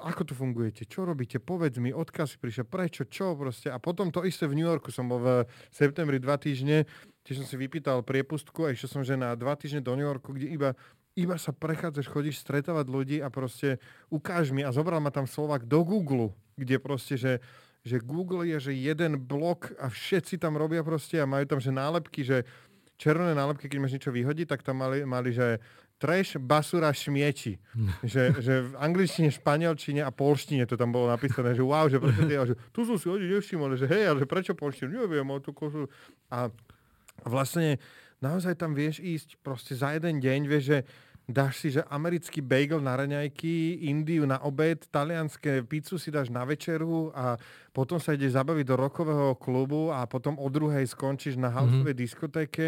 [0.00, 3.68] ako tu fungujete, čo robíte, povedz mi, odkaz si prišiel, prečo, čo proste.
[3.68, 5.28] A potom to isté v New Yorku som bol v
[5.68, 6.88] septembri dva týždne,
[7.28, 10.32] tiež som si vypýtal priepustku a išiel som že na dva týždne do New Yorku,
[10.32, 10.72] kde iba,
[11.12, 13.76] iba sa prechádzaš, chodíš stretávať ľudí a proste
[14.08, 14.64] ukáž mi.
[14.64, 17.44] A zobral ma tam Slovak do Google, kde proste, že,
[17.84, 21.68] že Google je, že jeden blok a všetci tam robia proste a majú tam, že
[21.68, 22.48] nálepky, že
[22.96, 25.60] červené nálepky, keď máš niečo vyhodiť, tak tam mali, mali že
[26.00, 27.60] trash, basura, šmieči.
[28.12, 32.24] že, že v angličtine, španielčine a polštine to tam bolo napísané, že wow, že prečo
[32.24, 35.36] ty, že tu som si hodí nevšimol, že hej, ale že prečo polštinu, neviem, o
[35.38, 35.84] tú kosu.
[36.32, 36.48] A
[37.28, 37.76] vlastne
[38.24, 40.78] naozaj tam vieš ísť proste za jeden deň, vieš, že
[41.30, 46.42] dáš si, že americký bagel na raňajky, Indiu na obed, talianské pizzu si dáš na
[46.42, 47.38] večeru a
[47.70, 52.02] potom sa ideš zabaviť do rokového klubu a potom o druhej skončíš na houseovej mm-hmm.
[52.02, 52.66] diskotéke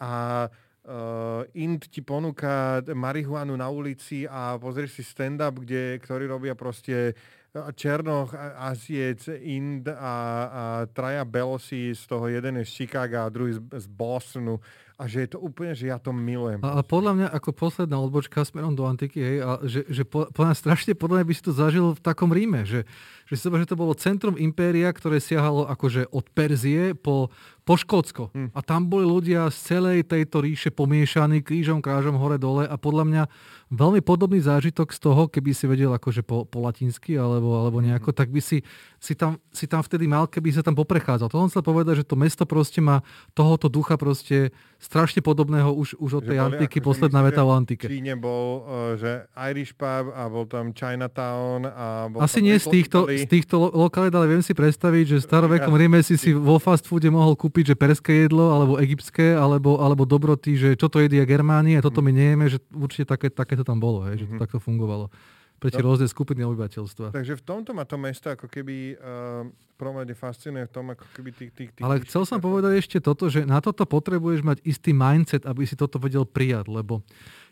[0.00, 0.46] a
[0.88, 7.12] uh, Ind ti ponúka marihuanu na ulici a pozrieš si stand-up, kde, ktorý robia proste
[7.12, 13.32] eh, Černoch, Aziec, Ind a, a traja Belosi, z toho jeden je z Chicago a
[13.32, 14.56] druhý z, z Bostonu
[14.98, 16.58] a že je to úplne, že ja to milujem.
[16.66, 20.26] A, a podľa mňa ako posledná odbočka smerom do antiky, hej, a že, že po,
[20.34, 22.82] podľa mňa strašne podľa mňa by si to zažil v takom Ríme, že,
[23.28, 27.28] že si že to bolo centrum impéria, ktoré siahalo akože od Perzie po,
[27.68, 28.32] po Škótsko.
[28.32, 28.48] Hmm.
[28.56, 33.04] A tam boli ľudia z celej tejto ríše pomiešaní krížom, krážom, hore, dole a podľa
[33.04, 33.22] mňa
[33.68, 38.16] veľmi podobný zážitok z toho, keby si vedel akože po, po latinsky alebo, alebo nejako,
[38.16, 38.64] tak by si,
[38.96, 41.28] si, tam, si tam vtedy mal, keby sa tam poprechádzal.
[41.28, 43.04] To som chcel povedať, že to mesto proste má
[43.36, 47.84] tohoto ducha proste strašne podobného už, už od tej antiky, akože posledná veta o antike.
[47.84, 52.56] V Číne bol, uh, že Irish pub a bol tam Chinatown a bol Asi nie
[52.56, 56.30] z týchto, z týchto lokalít, ale viem si predstaviť, že v starovekom Ríme si si
[56.36, 60.86] vo fast foode mohol kúpiť, že perské jedlo, alebo egyptské, alebo, alebo dobroty, že čo
[60.86, 64.24] to jedia Germánie, toto my nejeme, že určite také, také to tam bolo, hej, že
[64.28, 64.42] to mm-hmm.
[64.44, 65.10] takto fungovalo
[65.58, 67.10] pre tie rôzne skupiny obyvateľstva.
[67.10, 69.42] Takže v tomto ma to mesto ako keby uh,
[69.74, 71.50] promene fascinuje v tom, ako keby tých...
[71.50, 75.42] tých, tých Ale chcel som povedať ešte toto, že na toto potrebuješ mať istý mindset,
[75.50, 77.02] aby si toto vedel prijať, lebo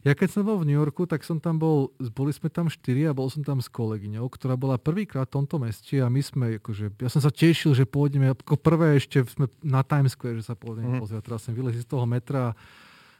[0.06, 3.10] ja keď som bol v New Yorku, tak som tam bol, boli sme tam štyri
[3.10, 6.46] a bol som tam s kolegyňou, ktorá bola prvýkrát v tomto meste a my sme,
[6.62, 10.46] akože, ja som sa tešil, že pôjdeme, ako prvé ešte sme na Times Square, že
[10.46, 11.00] sa pôjdeme mm.
[11.02, 11.26] pozrieť.
[11.26, 12.54] Teraz som vylezil z toho metra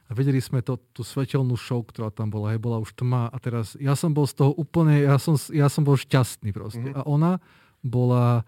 [0.07, 3.37] a vedeli sme to, tú svetelnú show, ktorá tam bola, hej, bola už tma a
[3.42, 6.87] teraz ja som bol z toho úplne, ja som, ja som bol šťastný proste.
[6.87, 7.03] Mm-hmm.
[7.03, 7.42] A ona
[7.83, 8.46] bola,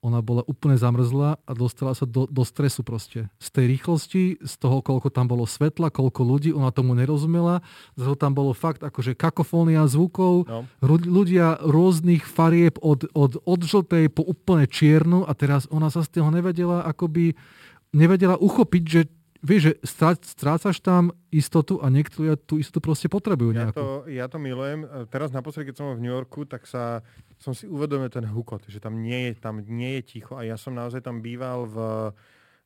[0.00, 3.28] ona bola úplne zamrzla a dostala sa do, do stresu proste.
[3.36, 7.60] Z tej rýchlosti, z toho, koľko tam bolo svetla, koľko ľudí, ona tomu nerozumela.
[8.00, 10.64] Zase tam bolo fakt akože kakofónia zvukov, no.
[10.84, 16.16] ľudia rôznych farieb od, od, od žltej po úplne čiernu a teraz ona sa z
[16.16, 17.36] toho nevedela akoby
[17.90, 19.10] nevedela uchopiť, že
[19.40, 19.72] vieš, že
[20.22, 23.76] strácaš tam istotu a niektorí tú istotu proste potrebujú nejakú.
[23.76, 24.84] Ja to, ja to milujem.
[25.08, 27.00] Teraz naposledy, keď som v New Yorku, tak sa,
[27.40, 30.60] som si uvedomil ten hukot, že tam nie, je, tam nie je ticho a ja
[30.60, 31.76] som naozaj tam býval v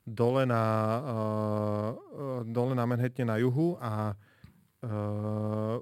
[0.04, 0.64] dole na,
[1.00, 4.12] uh, dole na Manhattane na juhu a
[4.84, 5.80] uh,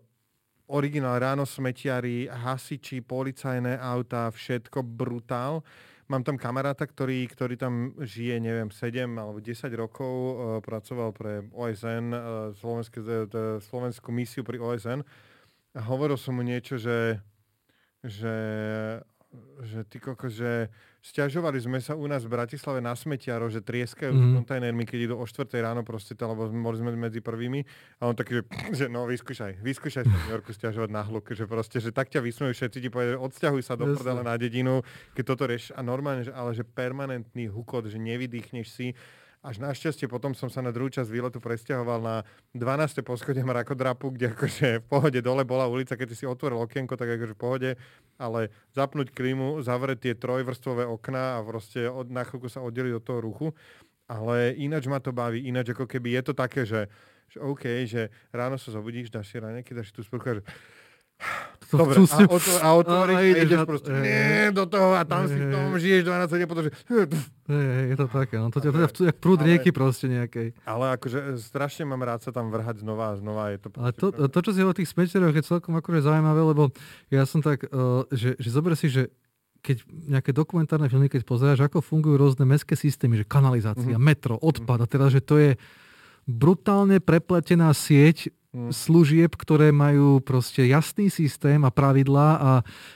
[0.71, 5.67] originál ráno smetiari, hasiči, policajné auta, všetko brutál.
[6.13, 11.49] Mám tam kamaráta, ktorý, ktorý tam žije, neviem, 7 alebo 10 rokov, uh, pracoval pre
[11.57, 12.13] OSN,
[12.61, 15.01] Slovenské, uh, Slovenskú misiu pri OSN
[15.73, 17.17] a hovoril som mu niečo, že,
[18.05, 18.37] že
[19.63, 20.69] že ty koko, že
[21.03, 24.23] stiažovali sme sa u nás v Bratislave na smetiaro, že trieskajú mm.
[24.23, 27.67] s kontajnermi, keď idú o 4 ráno proste, lebo boli sme medzi prvými.
[27.99, 31.45] A on taký, že, no vyskúšaj, vyskúšaj sa v New Yorku stiažovať na hluk, že
[31.51, 34.87] proste, že tak ťa vysmejú všetci, ti povedia, odsťahuj sa do prdele na dedinu,
[35.19, 35.75] keď toto rieš.
[35.75, 38.95] A normálne, že, ale že permanentný hukot, že nevydýchneš si
[39.43, 42.17] až našťastie potom som sa na druhú časť výletu presťahoval na
[42.55, 43.03] 12.
[43.03, 47.35] poschodie mrakodrapu, kde akože v pohode dole bola ulica, keď si otvoril okienko, tak akože
[47.35, 47.71] v pohode,
[48.23, 53.05] ale zapnúť klímu, zavrieť tie trojvrstvové okná a proste od, na chvíľku sa oddeliť od
[53.05, 53.49] toho ruchu.
[54.07, 56.87] ale ináč ma to baví, ináč ako keby je to také, že,
[57.33, 60.45] že OK, že ráno sa zobudíš, dáš si ráneky, dáš si tú sprchu že
[61.73, 65.25] Dobre, a, otvo- a otvoríš a a, ideš na- proste nie, do toho a tam
[65.25, 66.73] si v tom žiješ 12 hodín a potom, že...
[67.49, 70.53] Hej, hej, je to také, no to ťa teda jak prúd ale- rieky proste nejakej.
[70.63, 73.49] Ale akože strašne mám rád sa tam vrhať znova a znova.
[73.49, 76.69] Je to Ale to, to, čo si o tých smečeroch je celkom akože zaujímavé, lebo
[77.09, 79.09] ja som tak, uh, že, že zober si, že
[79.59, 84.03] keď nejaké dokumentárne filmy, keď pozeráš, ako fungujú rôzne mestské systémy, že kanalizácia, Mhm.
[84.03, 85.57] metro, odpad, a teda, že to je
[86.23, 88.29] brutálne prepletená sieť.
[88.53, 92.51] Služieb, ktoré majú proste jasný systém a pravidlá a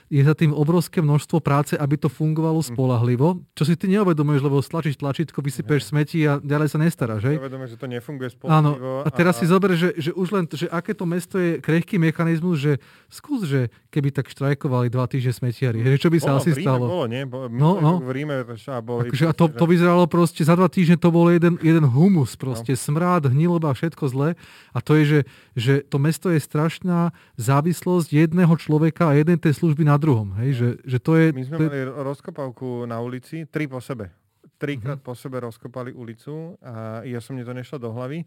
[0.07, 2.69] je za tým obrovské množstvo práce, aby to fungovalo Mhm.
[2.69, 7.37] spolahlivo, čo si ty neuvedomuješ, lebo stlačíš tlačítko, vysypeš smeti a ďalej sa nestaráš, hej?
[7.41, 8.93] Uvedome, že to nefunguje Áno, spolahlivo.
[9.01, 12.61] a teraz si zober, že, že už len, že aké to mesto je krehký mechanizmus,
[12.61, 12.73] že
[13.09, 16.57] skús, že keby tak štrajkovali dva týždne smetiari, že čo by sa bolo, asi v
[16.61, 16.85] Ríme stalo?
[16.85, 17.23] Bolo, nie?
[17.25, 18.05] Bo, No, no.
[18.05, 21.33] V Ríme a boli Akože, a to, to vyzeralo proste, za dva týždne to bol
[21.33, 24.29] jeden, jeden humus, proste smrád, hniloba, všetko zle.
[24.77, 25.19] A to je, že,
[25.57, 30.37] že to mesto je strašná závislosť jedného človeka a jednej tej služby na druhom.
[30.45, 30.51] Hej?
[30.53, 31.27] Že, že to je...
[31.33, 34.13] My sme to je mali rozkopavku na ulici, tri po sebe.
[34.61, 35.05] Trikrát Mhm.
[35.05, 38.25] po sebe rozkopali ulicu a ja som mne to nešlo do hlavy.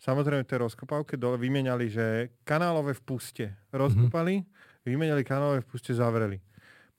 [0.00, 4.40] Samozrejme, v tej rozkopávke dole vymenali, že kanálové v puste rozkopali,
[4.80, 6.40] vymenali kanálové v puste, zavreli.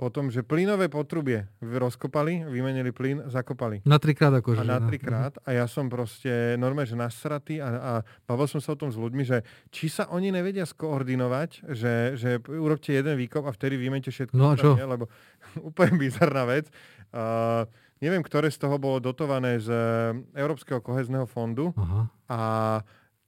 [0.02, 3.86] Potom, že plynové potrubie rozkopali, vymenili plyn, zakopali.
[3.86, 4.58] na trikrát akože.
[4.58, 4.90] A na no.
[4.90, 5.38] trikrát.
[5.46, 7.92] A ja som proste normálne, že nasratý a, a
[8.26, 12.42] bavil som sa o tom s ľuďmi, že či sa oni nevedia skoordinovať, že, že
[12.50, 14.34] urobte jeden výkop a vtedy vymente všetko.
[14.34, 14.74] No a čo?
[14.74, 15.06] Nie, Lebo
[15.70, 16.74] úplne bizarná vec.
[17.14, 17.70] Uh,
[18.02, 22.10] neviem, ktoré z toho bolo dotované z eh, Európskeho kohezného fondu Aha.
[22.26, 22.40] a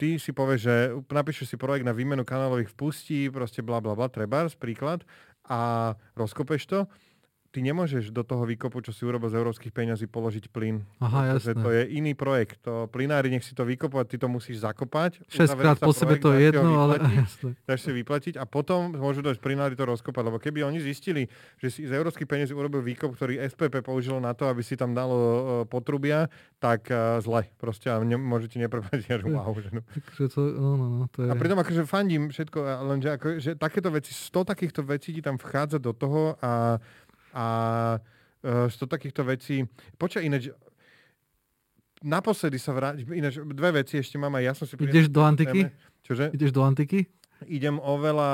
[0.02, 4.10] ty si povieš, že napíšeš si projekt na výmenu kanálových vpustí, proste bla bla bla,
[4.10, 5.06] trebárs, príklad,
[5.50, 6.88] a rozkopeš to,
[7.54, 10.82] ty nemôžeš do toho výkopu, čo si urobil z európskych peňazí, položiť plyn.
[10.98, 11.54] Aha, jasné.
[11.54, 12.58] to je iný projekt.
[12.66, 15.22] To plynári nech si to vykopať, ty to musíš zakopať.
[15.30, 17.50] Šestkrát uzavrieť sa po sebe projekt, to je jedno, ale vyplatiť, jasné.
[17.70, 20.24] dáš si vyplatiť a potom môžu dojsť plinári to rozkopať.
[20.26, 21.30] Lebo keby oni zistili,
[21.62, 24.98] že si z európskych peniazí urobil výkop, ktorý SPP použilo na to, aby si tam
[24.98, 25.38] dalo uh,
[25.70, 27.46] potrubia, tak uh, zle.
[27.62, 29.22] Proste a ne, môžete nepreplatiť.
[29.22, 29.86] Že wow, že no.
[30.18, 31.30] To, no, no, no, to je...
[31.30, 32.58] A pritom akože fandím všetko,
[32.90, 36.82] lenže ako, že takéto veci, 100 takýchto vecí ti tam vchádza do toho a,
[37.34, 37.46] a
[37.98, 39.66] uh, 100 takýchto vecí...
[39.98, 40.54] Počkaj, ináč,
[42.04, 44.78] naposledy sa vráť, ináč dve veci ešte mám aj ja som si...
[44.78, 45.68] Ideš do antiky?
[45.68, 45.92] Téme.
[46.04, 46.26] Čože?
[46.36, 47.00] Ideš do antiky?
[47.48, 48.32] Idem oveľa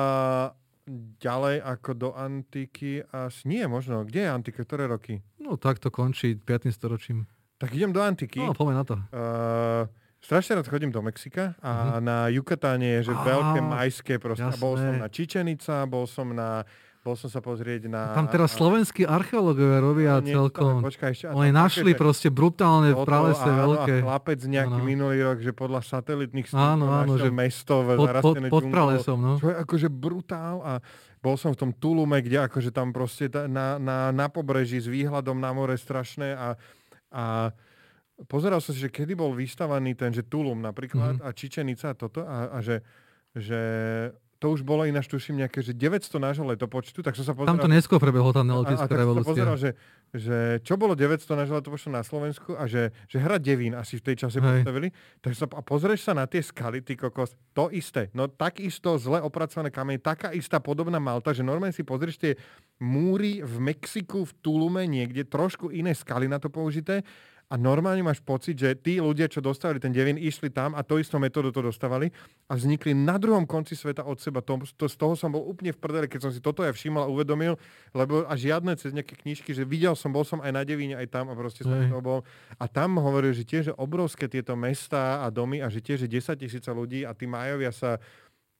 [1.22, 3.06] ďalej ako do antiky.
[3.14, 4.02] Až, nie, možno.
[4.06, 4.66] Kde je antika?
[4.66, 5.22] Ktoré roky?
[5.38, 6.74] No tak to končí 5.
[6.74, 7.30] storočím.
[7.62, 8.42] Tak idem do antiky.
[8.42, 8.96] No, poďme na to.
[9.14, 9.86] Uh,
[10.24, 14.50] strašne rád chodím do Mexika a na Yucatáne je že veľké majské proste.
[14.58, 16.64] Bol som na Čičenica, bol som na
[17.00, 18.12] bol som sa pozrieť na...
[18.12, 20.84] Tam teraz slovenskí archeológovia robia nie, celkom...
[20.84, 23.94] Počkaj, ešte, Oni našli také, proste brutálne v pralese áno, veľké.
[24.00, 24.84] A chlapec nejaký Áno.
[24.84, 29.16] minulý rok, že podľa satelitných Áno, áno, našiel že mesto v Pod, pod, pod pralesom,
[29.16, 29.34] no.
[29.40, 30.74] Čo je akože brutál a
[31.24, 35.40] bol som v tom Tulume, kde akože tam proste na, na, na pobreží s výhľadom
[35.40, 36.60] na more strašné a,
[37.16, 37.24] a
[38.28, 41.24] pozeral som si, že kedy bol vystavaný ten, že Tulum napríklad Mhm.
[41.24, 42.84] a Čičenica a toto a, a že,
[43.36, 43.60] že
[44.40, 47.60] to už bolo ináč tuším nejaké, že 900 nášho letopočtu, tak som sa pozeral...
[47.60, 49.32] Tam to neskôr prebehlo tá a, a neolitická tak som sa revolúcia.
[49.36, 49.70] pozeral, že,
[50.16, 54.04] že čo bolo 900 nášho letopočtu na Slovensku a že, že hra Devín asi v
[54.08, 54.64] tej čase Hej.
[54.64, 54.88] postavili.
[55.20, 58.08] Tak sa, a pozrieš sa na tie skaly, ty kokos, to isté.
[58.16, 62.34] No takisto zle opracované kamene, taká istá podobná Malta, že normálne si pozrieš tie
[62.80, 67.04] múry v Mexiku, v Tulume niekde, trošku iné skaly na to použité
[67.50, 71.02] a normálne máš pocit, že tí ľudia, čo dostali ten devín, išli tam a to
[71.02, 72.14] istou metódu to dostávali
[72.46, 74.46] a vznikli na druhom konci sveta od seba.
[74.46, 77.10] To, to, z toho som bol úplne v prdele, keď som si toto ja všimol
[77.10, 77.58] a uvedomil,
[77.98, 81.10] lebo a žiadne cez nejaké knižky, že videl som, bol som aj na devíne, aj
[81.10, 82.22] tam a proste som to bol.
[82.62, 86.46] A tam hovoril, že tiež obrovské tieto mesta a domy a že tiež že 10
[86.46, 87.98] tisíce ľudí a tí majovia sa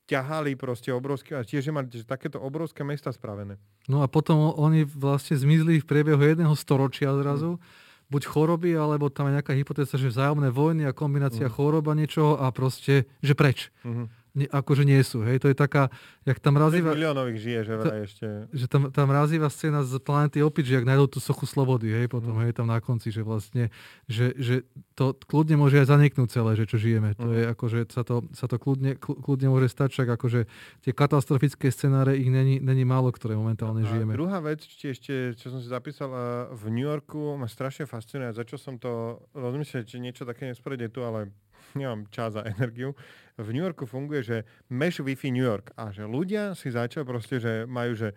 [0.10, 3.62] ťahali proste obrovské, a tiež mali že takéto obrovské mesta spravené.
[3.86, 7.62] No a potom oni vlastne zmizli v priebehu jedného storočia zrazu.
[8.10, 11.54] Buď choroby, alebo tam je nejaká hypotéza, že vzájomné vojny a kombinácia Mhm.
[11.54, 13.70] chorob a niečoho a proste, že preč.
[13.86, 14.10] Mhm.
[14.32, 15.22] Akože nie sú.
[15.22, 15.40] Hej?
[15.40, 15.90] To je taká,
[16.22, 18.26] jak tam 5 razíva, miliónových žije, že vraj ešte.
[18.48, 22.08] že tam, tam razíva scéna z planety opič, že ak nájdú tú sochu slobody, hej,
[22.08, 22.42] potom, Mhm.
[22.42, 23.74] hej, tam na konci, že vlastne,
[24.06, 24.56] že, že
[24.94, 27.16] to kľudne môže aj zaniknúť celé, že čo žijeme.
[27.16, 27.34] To Mhm.
[27.34, 30.42] je akože, sa to, sa to kľudne, kľ- kľudne môže stať, však akože
[30.80, 34.14] tie katastrofické scenáre, ich není, není málo, ktoré momentálne A žijeme.
[34.14, 36.14] druhá vec, či ešte, čo som si zapísal
[36.50, 38.92] v New Yorku, ma strašne fascinuje, začal som to
[39.34, 41.34] rozmýšľať, či niečo také nesprejde tu, ale
[41.80, 42.96] nemám čas a energiu.
[43.40, 47.40] V New Yorku funguje, že Mesh Wi-Fi New York a že ľudia si začali proste,
[47.40, 48.12] že majú, že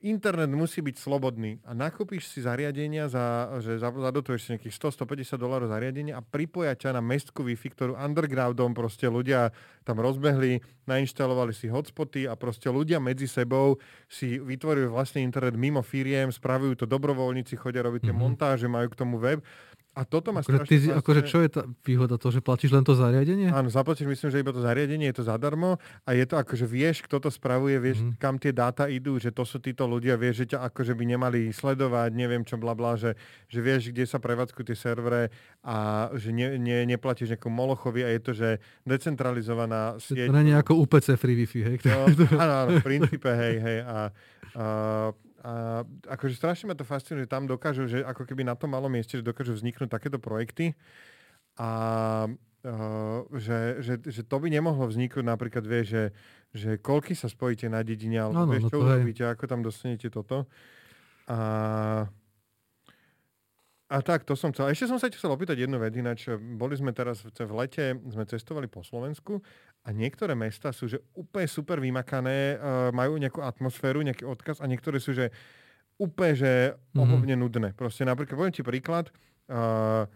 [0.00, 5.68] internet musí byť slobodný a nakúpiš si zariadenia, za, že zadotuješ si nejakých 100-150 dolárov
[5.68, 9.52] zariadenia a pripoja ťa na mestskú Wi-Fi, ktorú undergroundom proste ľudia
[9.84, 13.76] tam rozbehli, nainštalovali si hotspoty a proste ľudia medzi sebou
[14.08, 18.24] si vytvorili vlastný internet mimo firiem, spravujú to dobrovoľníci, chodia robiť tie mm-hmm.
[18.24, 19.44] montáže, majú k tomu web
[19.90, 22.14] a toto ma akože, ty, akože čo je tá výhoda?
[22.14, 23.50] To, že platíš len to zariadenie?
[23.50, 27.02] Áno, zaplatíš myslím, že iba to zariadenie, je to zadarmo a je to akože vieš,
[27.10, 28.22] kto to spravuje, vieš, mm.
[28.22, 31.50] kam tie dáta idú, že to sú títo ľudia, vieš, že ťa akože by nemali
[31.50, 33.18] sledovať, neviem čo, bla, bla že,
[33.50, 35.34] že vieš, kde sa prevádzkujú tie servere
[35.66, 38.48] a že ne, ne, neplatíš nejakom Molochovi a je to, že
[38.86, 40.30] decentralizovaná sieť.
[40.30, 41.76] To nie je ako UPC Free Wi-Fi, hej?
[41.82, 42.06] No,
[42.46, 43.78] áno, áno, v princípe, hej, hej.
[43.82, 44.14] A,
[44.54, 44.64] a
[45.40, 48.92] a akože strašne ma to fascinuje, že tam dokážu, že ako keby na tom malom
[48.92, 50.76] mieste, že dokážu vzniknúť takéto projekty
[51.56, 51.70] a
[52.28, 56.02] uh, že, že, že to by nemohlo vzniknúť napríklad, vie, že,
[56.52, 60.12] že koľky sa spojíte na dedine, alebo no, vieš, no, čo urobíte, ako tam dostanete
[60.12, 60.44] toto.
[61.24, 62.04] A,
[63.90, 64.70] a tak, to som chcel.
[64.70, 68.70] Ešte som sa chcel opýtať jednu vec, ináč boli sme teraz v lete, sme cestovali
[68.70, 69.42] po Slovensku
[69.82, 74.70] a niektoré mesta sú že úplne super vymakané, uh, majú nejakú atmosféru, nejaký odkaz a
[74.70, 75.34] niektoré sú že
[75.98, 76.52] úplne že
[76.94, 76.98] mhm.
[77.02, 77.42] ohovne mm-hmm.
[77.42, 77.68] nudné.
[77.74, 79.10] Proste napríklad, poviem ti príklad,
[79.50, 80.06] uh,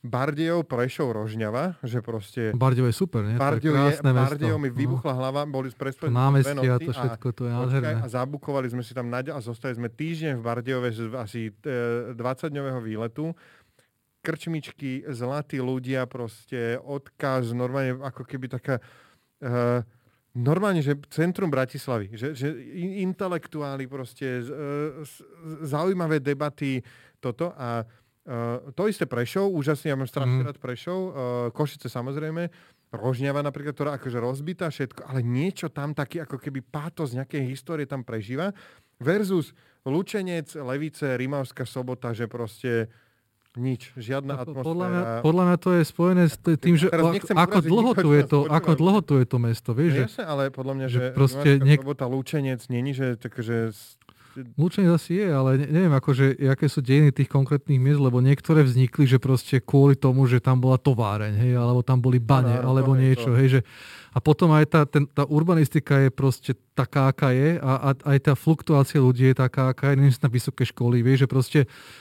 [0.00, 2.56] Bardejov, Prešov, Rožňava, že proste...
[2.56, 3.36] Bardejov je super, nie?
[3.36, 4.76] Bardejov, je, je Bardejov mi no.
[4.80, 5.18] vybuchla no.
[5.20, 8.00] hlava, boli sme Námestia, to všetko, to je nádherné.
[8.00, 12.80] A zabukovali sme si tam a zostali sme týždeň v Bardejove z asi e, 20-dňového
[12.80, 13.36] výletu
[14.24, 18.76] krčmičky, zlatí ľudia, proste odkaz, normálne ako keby taká...
[19.40, 19.80] Uh,
[20.36, 22.52] normálne, že centrum Bratislavy, že, že
[23.00, 25.00] intelektuáli proste, uh,
[25.64, 26.84] zaujímavé debaty,
[27.16, 28.00] toto a uh,
[28.76, 30.48] to isté Prešov, úžasne, ja mám strašne mm.
[30.52, 31.12] rád Prešov, uh,
[31.56, 32.52] Košice samozrejme,
[32.90, 37.86] Rožňava napríklad, ktorá akože rozbitá všetko, ale niečo tam taký ako keby pátos nejakej histórie
[37.86, 38.50] tam prežíva
[38.98, 39.54] versus
[39.86, 42.90] Lučenec, Levice, Rimavská sobota, že proste
[43.54, 44.66] nič, žiadna atmosféra.
[44.66, 46.86] Podľa mňa, podľa mňa to je spojené s tým, že
[47.34, 49.94] ako dlho tu je to, ako dlho tu je to mesto, vieš?
[49.94, 51.82] No, jasne, ale podľa mňa, že, že proste niek...
[51.82, 53.74] robota Lúčenec není, že, takže
[54.54, 59.04] Lučenec asi je, ale neviem, akože, aké sú dejiny tých konkrétnych miest, lebo niektoré vznikli,
[59.04, 62.94] že proste kvôli tomu, že tam bola továreň, hej, alebo tam boli bane, no, alebo
[62.94, 63.60] niečo, hej, že
[64.10, 68.18] a potom aj tá, ten, tá urbanistika je proste taká, aká je a, a aj
[68.26, 71.60] tá fluktuácia ľudí je taká, aká je, neviem na vysoké školy, vieš, že proste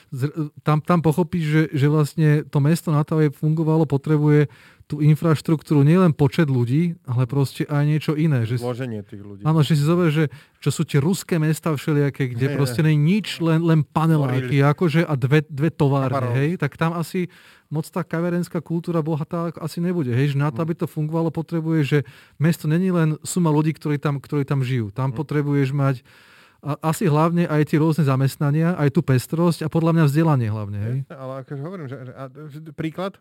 [0.10, 0.30] z,
[0.66, 4.50] tam, tam pochopíš, že, že vlastne to mesto na to, fungovalo, potrebuje
[4.90, 8.42] tú infraštruktúru nielen počet ľudí, ale proste aj niečo iné.
[8.50, 9.46] Že Zloženie tých ľudí.
[9.46, 12.98] Áno, že si zober, že čo sú tie ruské mesta všelijaké, kde hey, proste nie
[12.98, 17.30] je nič, len, len paneláky, akože a dve, dve továrne, hej, tak tam asi
[17.70, 20.10] moc tá kaverenská kultúra bohatá asi nebude.
[20.10, 20.66] Hej, že na to, hm.
[20.66, 22.00] aby to fungovalo, potrebuje, že
[22.42, 24.90] mesto není len suma ľudí, ktorí tam, ktorí tam žijú.
[24.90, 25.20] Tam hmm.
[25.22, 26.02] potrebuješ mať
[26.60, 30.80] a asi hlavne aj tie rôzne zamestnania, aj tú pestrosť a podľa mňa vzdelanie hlavne.
[30.84, 30.98] Hej?
[31.08, 32.28] Ale akože hovorím, že a,
[32.76, 33.16] príklad,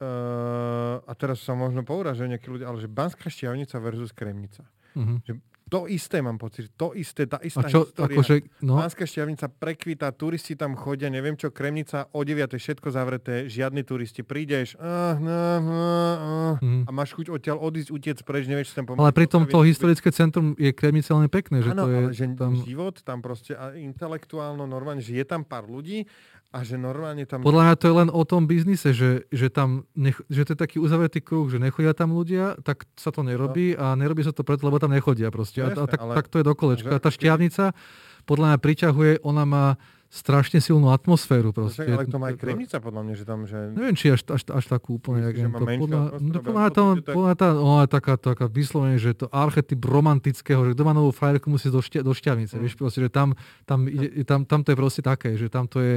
[0.00, 4.64] uh, a teraz sa možno pouražujú nejakí ľudia, ale že Banská šťavnica versus Kremnica.
[4.96, 5.20] Uh-huh.
[5.24, 5.32] Že
[5.66, 8.14] to isté mám pocit, to isté, tá istá a čo, história.
[8.14, 8.78] Akože, no?
[8.78, 12.54] Pánska šťavnica prekvita, turisti tam chodia, neviem čo, Kremnica o 9.
[12.54, 14.22] všetko zavreté, žiadni turisti.
[14.22, 16.86] Prídeš uh, uh, uh, mm.
[16.86, 19.02] a máš chuť odtiaľ odísť, utiec preč, nevieš, čo tam pomôcť.
[19.02, 21.56] Ale pritom to historické centrum je Kremnica veľmi pekné.
[21.66, 22.52] Že ano, to je ale že tam...
[22.62, 26.06] život tam proste a intelektuálno, normálne, že je tam pár ľudí
[26.56, 27.44] a že normálne tam...
[27.44, 30.58] Podľa mňa to je len o tom biznise, že, že, tam nech, že to je
[30.58, 33.84] taký uzavretý kruh, že nechodia tam ľudia, tak sa to nerobí no.
[33.84, 35.60] a nerobí sa to preto, lebo tam nechodia proste.
[35.60, 36.16] No, a, a tak, ale...
[36.16, 36.88] tak to je do kolečka.
[36.88, 37.76] A tá šťavnica
[38.26, 39.66] podľa mňa priťahuje, ona má
[40.06, 41.50] strašne silnú atmosféru.
[41.50, 41.82] Proste.
[41.82, 43.58] Ale to má aj Kremnica, podľa mňa, že tam, že...
[43.74, 45.30] Neviem, či až, až, až takú úplne.
[45.30, 49.26] Myslíš, že má podľa, no, podľa tam, podľa tá, no, taká, taká vyslovene, že to
[49.34, 52.54] archetyp romantického, že kto má novú frajerku, musí do, šťa, do šťavnice.
[52.54, 52.60] Mm.
[52.62, 53.34] Vieš, proste, že tam,
[53.66, 53.86] tam,
[54.26, 55.94] tam, tam, to je proste také, že tam to je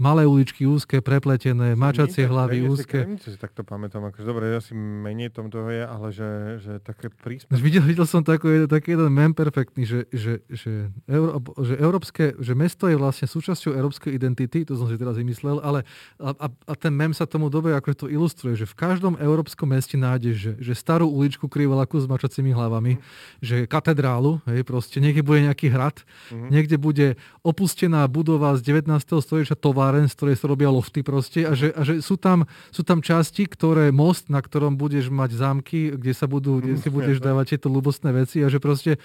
[0.00, 3.06] malé uličky úzke, prepletené, mačacie hlavy úzke.
[3.22, 7.06] si takto pamätám, akože dobre, ja si menej tom toho je, ale že, že také
[7.12, 7.62] príspevky.
[7.62, 12.52] Videl, videl som taký, taký jeden mem perfektný, že, že, že, Euró, že, európske, že
[12.58, 15.86] mesto je vlastne súčasťou európskej identity, to som si teraz vymyslel, ale
[16.18, 19.70] a, a, a ten mem sa tomu dobre ako to ilustruje, že v každom európskom
[19.70, 23.02] meste nájdeš, že, že starú uličku krivelaku s mačacími hlavami, mm.
[23.38, 26.02] že katedrálu, hej, proste niekde bude nejaký hrad,
[26.34, 26.48] mm.
[26.50, 27.06] niekde bude
[27.46, 28.90] opustená budova z 19.
[29.22, 32.48] storočia tovar továren, z ktorej sa robia lofty proste a že, a že sú, tam,
[32.72, 36.88] sú tam časti, ktoré most, na ktorom budeš mať zámky, kde sa budú, kde si
[36.88, 38.96] budeš dávať tieto ľubostné veci a že proste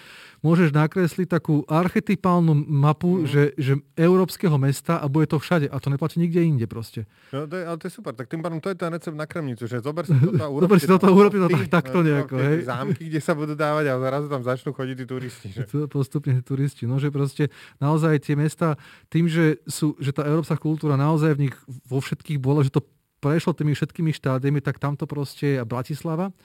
[0.45, 3.27] môžeš nakresliť takú archetypálnu mapu, mm.
[3.27, 5.67] že, že európskeho mesta a bude to všade.
[5.67, 7.03] A to neplatí nikde inde proste.
[7.35, 8.13] No, to je, ale to je super.
[8.15, 10.69] Tak tým pádom to je ten recept na kremnicu, že zober si toto a urob
[10.79, 12.35] si toto, urob to tak, takto nejako.
[12.39, 12.57] Hej.
[12.69, 15.47] Zámky, kde sa budú dávať a zrazu tam začnú chodiť tí turisti.
[15.51, 15.61] Že?
[15.97, 16.83] Postupne tí turisti.
[16.85, 17.49] No, že proste
[17.81, 18.77] naozaj tie mesta,
[19.09, 21.55] tým, že, sú, že tá európska kultúra naozaj v nich
[21.87, 22.83] vo všetkých bola, že to
[23.23, 26.35] prešlo tými všetkými štádiami, tak tamto proste je Bratislava.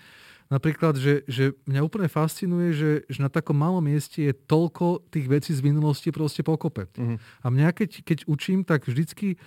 [0.53, 5.27] Napríklad, že, že mňa úplne fascinuje, že, že na takom malom mieste je toľko tých
[5.27, 6.93] vecí z minulosti proste pokope.
[6.93, 7.17] Uh-huh.
[7.41, 9.41] A mňa keď, keď učím, tak vždycky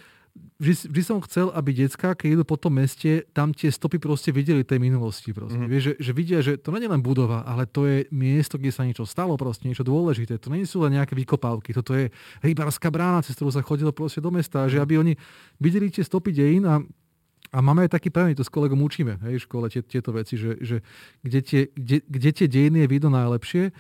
[0.60, 4.32] vždy, vždy som chcel, aby detská, keď idú po tom meste, tam tie stopy proste
[4.32, 5.36] videli tej minulosti.
[5.36, 5.60] Proste.
[5.60, 5.72] Mm-hmm.
[5.72, 8.72] Vieš, že, že vidia, že to nie je len budova, ale to je miesto, kde
[8.72, 10.40] sa niečo stalo, proste niečo dôležité.
[10.40, 12.12] To nie sú len nejaké vykopávky, toto je
[12.44, 14.68] rybárska brána, cez ktorú sa chodilo proste do mesta.
[14.68, 15.14] Že aby oni
[15.60, 16.80] videli tie stopy dejín a
[17.54, 20.36] a máme aj taký pravý, to s kolegom učíme hej, v škole tie, tieto veci,
[20.36, 20.84] že, že
[21.24, 23.72] kde, tie, kde, kde tie dejiny je vidno najlepšie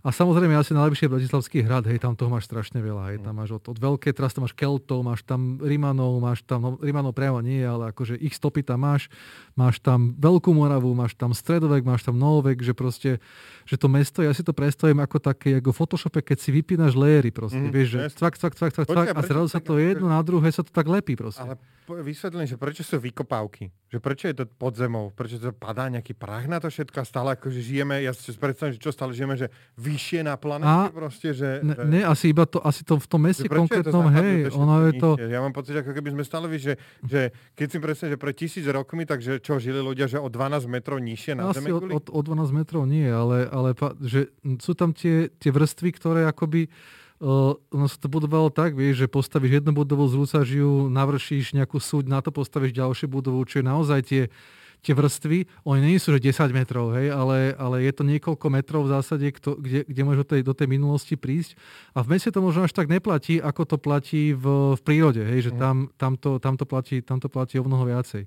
[0.00, 3.12] a samozrejme asi najlepšie je Bratislavský hrad, hej, tam toho máš strašne veľa.
[3.12, 6.58] Hej, tam máš od, od veľké, teraz tam máš Keltov, máš tam Rimanov, máš tam,
[6.64, 9.12] no Rimanov priamo nie, ale akože ich stopy tam máš,
[9.52, 13.20] máš tam Veľkú Moravu, máš tam Stredovek, máš tam Novovek, že proste,
[13.68, 16.96] že to mesto, ja si to predstavím ako také, ako v Photoshope, keď si vypínaš
[16.96, 20.08] léry proste, mm, vieš, že cvak, cvak, cvak, cvak, cvak a zrazu sa to jedno
[20.08, 21.44] na druhé sa to tak lepí proste.
[21.44, 21.60] Ale
[21.98, 23.74] vysvetlím, že prečo sú vykopávky?
[23.90, 25.10] Že prečo je to pod zemou?
[25.10, 28.78] Prečo to padá nejaký prach na to všetko a stále akože žijeme, ja si predstavím,
[28.78, 29.50] že čo stále žijeme, že
[29.90, 31.58] vyššie na planete proste, že...
[31.66, 31.84] Ne, že...
[31.90, 35.18] ne, asi iba to, asi to v tom meste konkrétnom, hej, ono je to...
[35.18, 38.66] Ja mám pocit, ako keby sme stále, že, že keď si predstavím, že pre tisíc
[38.70, 41.74] rokmi, takže čo, žili ľudia, že o 12 metrov nižšie na asi Zeme?
[41.74, 43.74] Od, od, o 12 metrov nie, ale, ale
[44.06, 44.30] že
[44.62, 46.70] sú tam tie, tie vrstvy, ktoré akoby
[47.20, 51.76] Uh, ono sa to budovalo tak, vieš, že postavíš jednu budovu, zrúcaš ju, navršíš nejakú
[51.76, 54.22] súď, na to postavíš ďalšiu budovu, čo je naozaj tie,
[54.80, 58.88] tie vrstvy, oni nie sú že 10 metrov, hej, ale, ale je to niekoľko metrov
[58.88, 61.56] v zásade, kto, kde, kde do tej, do tej minulosti prísť.
[61.92, 65.48] A v meste to možno až tak neplatí, ako to platí v, v prírode, hej,
[65.48, 65.58] že mhm.
[65.60, 68.24] tam, tam, to, tam, to platí, tam to platí o mnoho viacej.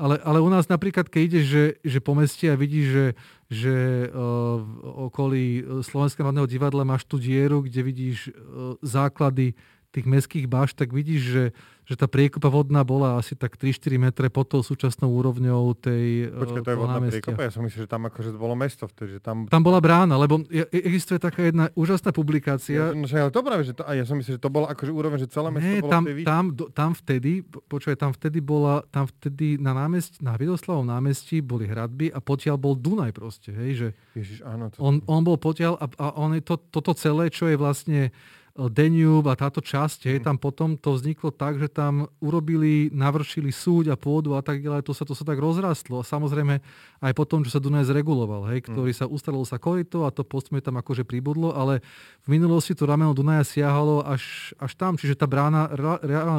[0.00, 3.06] Ale, ale u nás napríklad, keď ideš že, že po meste a vidíš, že,
[3.52, 3.76] že
[4.08, 5.44] uh, v okolí
[5.84, 9.52] Slovenského národného divadla máš tú dieru, kde vidíš uh, základy
[9.90, 11.44] tých mestských baš, tak vidíš, že
[11.90, 16.62] že tá priekopa vodná bola asi tak 3-4 metre pod tou súčasnou úrovňou tej Počkaj,
[16.62, 17.40] to je vodná priekopa?
[17.42, 19.18] Ja som myslel, že tam akože bolo mesto vtedy.
[19.18, 19.36] Že tam...
[19.50, 22.94] tam bola brána, lebo existuje taká jedna úžasná publikácia.
[22.94, 24.92] Ja, no, ale to práve, že to, a ja som myslel, že to bolo akože
[24.94, 29.10] úroveň, že celé mesto Nie, bolo tam, tam, tam, vtedy, počúvaj, tam vtedy bola, tam
[29.10, 33.88] vtedy na námestí, na Vidoslavom námestí boli hradby a potiaľ bol Dunaj proste, hej, že
[34.14, 34.78] Ježiš, áno, to...
[34.78, 38.14] on, on bol potiaľ a, a on je to, toto celé, čo je vlastne
[38.56, 43.94] Danube a táto časť, hej, tam potom to vzniklo tak, že tam urobili, navršili súď
[43.94, 46.02] a pôdu a tak ďalej, to sa, to sa tak rozrastlo.
[46.02, 46.58] A samozrejme
[46.98, 50.58] aj potom, čo sa Dunaj zreguloval, hej, ktorý sa ustalilo sa korito a to postupne
[50.58, 51.78] tam akože pribudlo, ale
[52.26, 55.70] v minulosti to rameno Dunaja siahalo až, až tam, čiže tá brána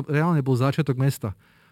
[0.05, 1.31] reálne bol začiatok mesta.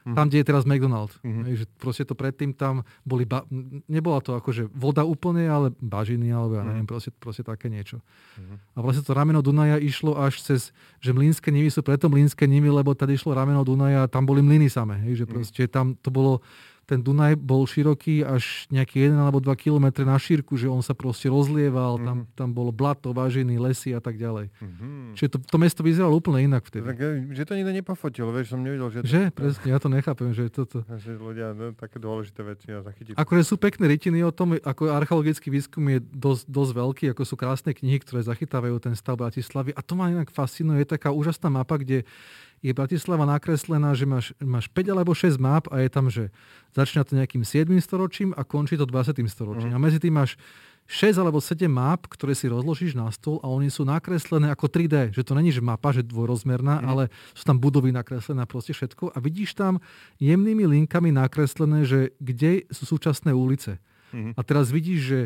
[0.09, 0.15] Mm.
[0.17, 1.13] Tam, kde je teraz McDonald.
[1.21, 1.43] Mm-hmm.
[1.45, 3.45] Hej, že proste to predtým tam boli, ba-
[3.85, 6.91] nebola to akože voda úplne, ale bažiny, alebo ja neviem, mm.
[6.91, 8.01] proste, proste také niečo.
[8.01, 8.57] Mm-hmm.
[8.73, 12.73] A vlastne to rameno Dunaja išlo až cez, že mlínske nivy sú preto mlínske nivy,
[12.73, 14.97] lebo tady išlo rameno Dunaja, tam boli mlyny samé.
[15.05, 15.31] Hej, že mhm.
[15.31, 15.71] proste mm.
[15.71, 16.41] tam to bolo
[16.89, 20.97] ten Dunaj bol široký až nejaký 1 alebo 2 km na šírku, že on sa
[20.97, 22.07] proste rozlieval, mm-hmm.
[22.09, 22.27] tam, mhm.
[22.33, 24.49] tam bolo blato, vážený, lesy a tak ďalej.
[24.57, 25.13] Mm-hmm.
[25.13, 26.89] Čiže to, to mesto vyzeralo úplne inak vtedy.
[26.89, 28.99] Tak, eh, že to nikto nepofotil, vieš, som nevidel, že...
[29.05, 29.05] To...
[29.05, 29.21] Že?
[29.37, 30.81] Presne, ja to nechápem, že toto...
[31.05, 33.13] Že ľudia no, také dôležité veci a zachytiť.
[33.15, 37.35] Akože sú pekné rytiny o tom, ako archeologický výskum je dosť, dosť veľký, ako sú
[37.37, 39.71] krásne knihy, ktoré zachytávajú ten stav Bratislavy.
[39.77, 42.07] A to ma inak fascinuje, je taká úžasná mapa, kde
[42.59, 46.27] je Bratislava nakreslená, že máš, máš 5 alebo 6 map a je tam, že
[46.75, 47.71] začína to nejakým 7.
[47.79, 49.15] storočím a končí to 20.
[49.31, 49.71] storočím.
[49.71, 49.75] Mm.
[49.75, 50.35] A medzi tým máš
[50.89, 55.13] 6 alebo 7 map, ktoré si rozložíš na stôl a oni sú nakreslené ako 3D.
[55.13, 56.85] Že to není že mapa, že dvojrozmerná, mm.
[56.89, 57.03] ale
[57.37, 59.13] sú tam budovy nakreslené proste všetko.
[59.13, 59.77] A vidíš tam
[60.17, 63.77] jemnými linkami nakreslené, že kde sú súčasné ulice.
[64.09, 64.33] Mm.
[64.33, 65.19] A teraz vidíš, že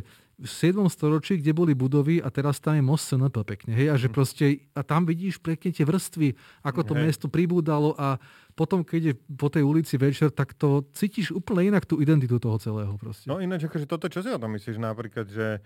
[0.43, 0.75] v 7.
[0.91, 3.71] storočí, kde boli budovy a teraz tam je most SNP pekne.
[3.71, 3.87] Hej?
[3.89, 4.15] A, že mhm.
[4.15, 6.35] proste, a tam vidíš pekne tie vrstvy,
[6.67, 7.01] ako to hej.
[7.07, 8.19] mesto pribúdalo a
[8.53, 12.59] potom, keď je po tej ulici večer, tak to cítiš úplne inak tú identitu toho
[12.61, 12.93] celého.
[12.99, 13.25] Proste.
[13.25, 15.63] No ináč, akože toto, čo si o tom myslíš napríklad, že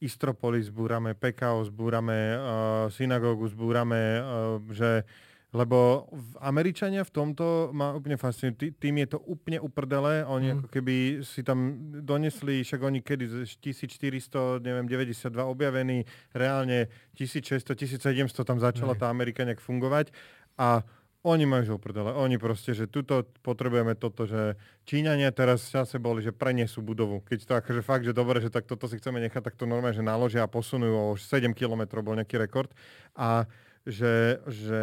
[0.00, 5.08] Istropolis zbúrame, PKO zbúrame, uh, synagógu zbúrame, uh, že
[5.56, 6.04] lebo
[6.44, 8.76] Američania v tomto ma úplne fascinujú.
[8.76, 10.20] Tým je to úplne uprdelé.
[10.28, 10.56] Oni mm.
[10.60, 10.94] ako keby
[11.24, 16.04] si tam donesli, však oni kedy 1400, neviem, 92 objavení,
[16.36, 20.12] reálne 1600, 1700 tam začala tá Amerika nejak fungovať.
[20.60, 20.84] A
[21.26, 22.14] oni majú prdele.
[22.14, 24.54] Oni proste, že tuto potrebujeme toto, že
[24.86, 27.18] Číňania teraz v čase boli, že prenesú budovu.
[27.26, 29.96] Keď to akože fakt, že dobre, že tak toto si chceme nechať, tak to normálne,
[29.96, 32.70] že naložia a posunú o 7 km, bol nejaký rekord.
[33.18, 33.50] A
[33.86, 34.82] že, že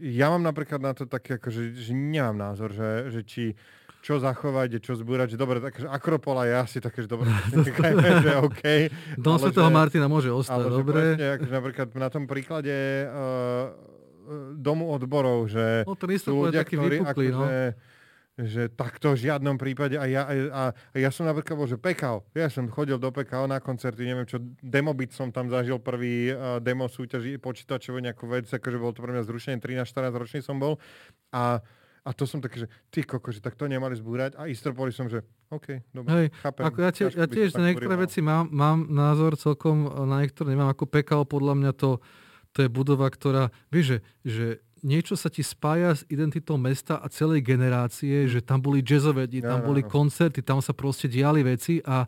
[0.00, 3.44] ja mám napríklad na to také, akože, že nemám názor, že, že či
[4.06, 7.26] čo zachovať, čo zbúrať, že dobre, takže Akropola je asi také, že dobre,
[8.26, 8.62] že OK.
[9.18, 11.18] Dom Svetého Martina môže ostať, ale dobre.
[11.18, 12.76] Že akože napríklad na tom príklade
[13.10, 13.74] uh,
[14.54, 17.46] domu odborov, že no, to sú ľudia, taký ktorí vypuklý, akože, no
[18.36, 22.20] že takto v žiadnom prípade a ja, a, a ja som napríklad bol, že pekal.
[22.36, 26.60] Ja som chodil do pekal na koncerty, neviem čo, demobit som tam zažil prvý uh,
[26.60, 30.76] demo súťaži počítačovú nejakú vec, akože bol to pre mňa zrušenie, 13-14 ročný som bol
[31.32, 31.64] a
[32.06, 35.10] a to som taký, že ty koko, že tak to nemali zbúrať a istropoli som,
[35.10, 36.62] že OK, dobre, Hej, chápem.
[36.62, 40.70] Ako ja, tiež, ja tiež na niektoré veci mám, mám názor celkom, na niektoré nemám
[40.70, 41.98] ako pekal, podľa mňa to,
[42.54, 44.46] to je budova, ktorá, vieš, že, že
[44.84, 49.40] niečo sa ti spája s identitou mesta a celej generácie, že tam boli jazzové dni,
[49.44, 52.04] tam boli koncerty, tam sa proste diali veci a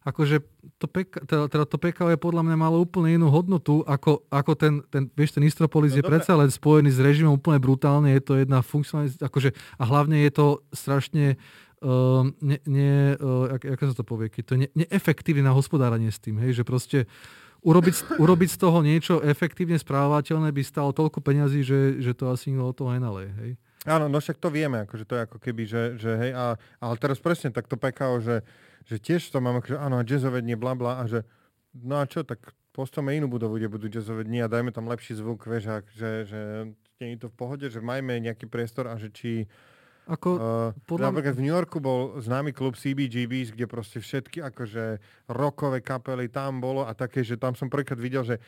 [0.00, 0.40] akože
[0.80, 1.76] to, peka, teda, teda to
[2.08, 6.00] je podľa mňa malo úplne inú hodnotu, ako, ako ten, ten, vieš, ten Istropolis no,
[6.00, 10.24] je predsa len spojený s režimom úplne brutálne, je to jedna funkcionalita, akože, a hlavne
[10.24, 11.36] je to strašne
[11.84, 15.52] uh, ne, ne, uh, jak, jak sa to povie, keď to je ne, neefektívne na
[15.52, 17.04] hospodáranie s tým, hej, že proste
[17.62, 22.52] urobiť, urobiť z toho niečo efektívne správateľné by stalo toľko peňazí, že, že to asi
[22.52, 23.52] nikto o toho nenaleje, hej.
[23.88, 26.94] Áno, no však to vieme, akože to je ako keby, že, že hej, a, ale
[27.00, 28.36] teraz presne takto PKO, že
[28.90, 31.22] že tiež to mám, akože áno, jazzové dni, bla bla, a že
[31.76, 32.40] no a čo, tak
[32.72, 36.10] postavme inú budovu, kde budú jazzové dni a dajme tam lepší zvuk, vieš, a že,
[36.26, 36.40] že
[36.98, 39.46] nie je to v pohode, že majme nejaký priestor a že či
[40.10, 40.40] ako, uh,
[40.90, 41.14] podľa...
[41.14, 44.98] Napríklad v New Yorku bol známy klub CBGBs, kde proste všetky akože
[45.30, 48.42] rokové kapely tam bolo a také, že tam som prvýkrát videl, že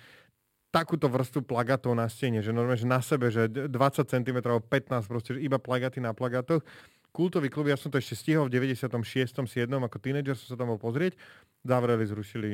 [0.72, 3.70] takúto vrstvu plagatov na stene, že normálne, že na sebe, že 20
[4.08, 6.64] cm, 15 proste, že iba plagaty na plagatoch
[7.12, 8.88] kultový klub, ja som to ešte stihol v 96.
[9.28, 9.68] 7.
[9.68, 11.14] ako tínedžer som sa tam bol pozrieť.
[11.62, 12.48] Zavreli, zrušili,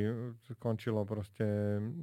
[0.61, 1.47] končilo proste,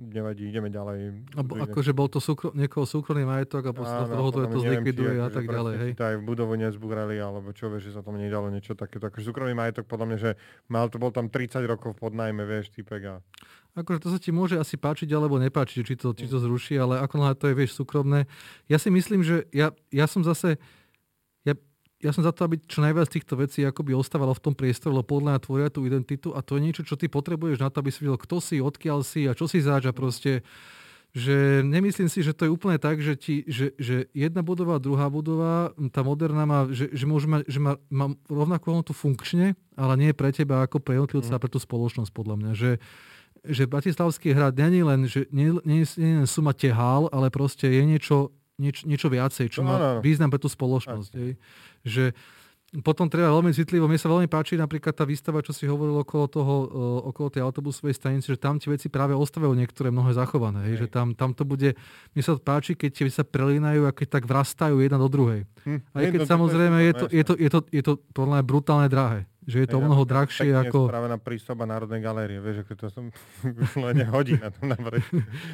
[0.09, 1.29] nevadí, ideme ďalej.
[1.37, 5.21] A bo, akože bol to súkro, niekoho súkromný majetok a posledná toho to, to zlikviduje
[5.21, 5.91] a tak ďalej, hej?
[6.01, 9.05] Aj v budovu nezbúrali, alebo čo, vieš, že sa tam nedalo niečo takéto.
[9.05, 10.31] Akože súkromný majetok, podľa mňa, že
[10.65, 13.15] mal to, bol tam 30 rokov pod najmä, vieš, typek a...
[13.75, 17.03] Akože to sa ti môže asi páčiť alebo nepáčiť, či to, či to zruší, ale
[17.03, 18.23] ako to je, vieš, súkromné.
[18.71, 20.57] Ja si myslím, že ja, ja som zase,
[22.03, 25.07] ja som za to, aby čo najviac týchto vecí akoby ostávalo v tom priestore, lebo
[25.07, 27.89] podľa mňa tvoria tú identitu a to je niečo, čo ty potrebuješ na to, aby
[27.89, 30.43] si videl, kto si, odkiaľ si a čo si zač a proste
[31.15, 35.07] že nemyslím si, že to je úplne tak, že, ti, že, že jedna budova, druhá
[35.07, 39.95] budova, tá moderná má, že, že, môže mať, že má, má rovnakú hodnotu funkčne, ale
[39.95, 41.37] nie pre teba ako pre jednotlivca mm.
[41.39, 42.51] a pre tú spoločnosť podľa mňa.
[42.51, 42.71] Že,
[43.47, 47.31] že Bratislavský hrad nie je len, že nie, nie, nie je len suma tehál, ale
[47.31, 50.01] proste je niečo, nieč, niečo viacej, čo no, má no, no.
[50.03, 51.11] význam pre tú spoločnosť.
[51.15, 51.33] Hej
[51.85, 52.17] že
[52.83, 56.25] potom treba veľmi citlivo, mne sa veľmi páči napríklad tá výstava, čo si hovoril okolo,
[56.27, 56.55] toho,
[57.07, 60.73] okolo tej autobusovej stanice, že tam tie veci práve ostávajú niektoré mnohé zachované.
[60.73, 60.83] Hej.
[60.83, 61.79] Že tam, tam to bude,
[62.11, 65.47] mne sa páči, keď tie sa prelínajú a keď tak vrastajú jedna do druhej.
[65.63, 65.79] Hm.
[65.95, 69.23] Aj keď samozrejme je to, je to, je to, je to, je to brutálne drahé
[69.45, 70.89] že je to mnoho drahšie ako...
[70.89, 73.05] na prístavba Národnej galérie, vieš, ako to som
[73.85, 74.73] len hodí na tom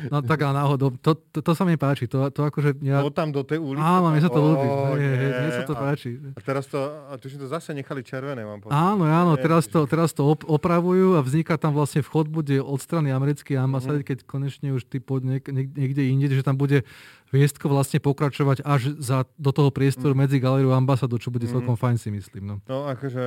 [0.08, 2.80] No tak a náhodou, to, to, to, sa mi páči, to, to akože...
[2.80, 3.04] Ja...
[3.04, 3.84] To tam do tej ulice.
[3.84, 6.10] Áno, mne sa to ľúbi, mne sa to páči.
[6.36, 8.80] A teraz to, a tu to zase nechali červené, mám povedať.
[8.80, 13.12] Áno, áno, teraz to, teraz to opravujú a vzniká tam vlastne vchod bude od strany
[13.12, 14.08] americkej ambasády, mm.
[14.08, 16.88] keď konečne už ty pod niek- niekde inde, že tam bude
[17.32, 20.20] Viestko vlastne pokračovať až za, do toho priestoru mm.
[20.28, 21.54] medzi galériou a ambasádou, čo bude mm.
[21.56, 22.44] celkom fajn si myslím.
[22.44, 23.24] No, no akože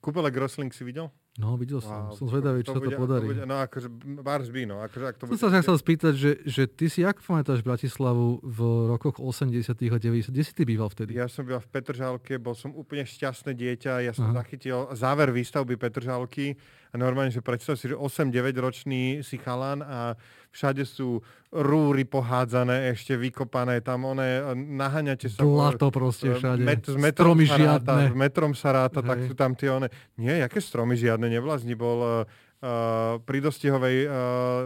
[0.00, 1.12] kúpele Grosling si videl?
[1.40, 2.12] No, videl som.
[2.12, 3.24] Wow, som zvedavý, čo to, bude, to podarí.
[3.24, 3.88] To bude, no, akože
[4.20, 4.84] Bars by, no.
[4.84, 8.44] Akože, ak to bude, som sa chcel spýtať, že, že ty si, jak pamätáš Bratislavu
[8.44, 8.58] v
[8.92, 11.16] rokoch 80 a 90 Kde si ty býval vtedy?
[11.16, 14.04] Ja som býval v Petržálke, bol som úplne šťastné dieťa.
[14.04, 14.44] Ja som Aha.
[14.44, 16.60] zachytil záver výstavby Petržálky
[16.92, 20.12] a normálne, že predstav si, že 8-9 ročný si chalan a
[20.52, 25.40] všade sú rúry pohádzané, ešte vykopané, tam one, naháňate sa...
[25.40, 26.60] Blato proste všade.
[26.60, 28.12] Met, s metrom stromy sa ráta, žiadne.
[28.12, 29.88] metrom sa ráta, tak sú tam tie one...
[30.20, 32.28] Nie, aké stromy žiadne, nevlastní, bol
[32.62, 34.12] uh, pri Dostihovej uh,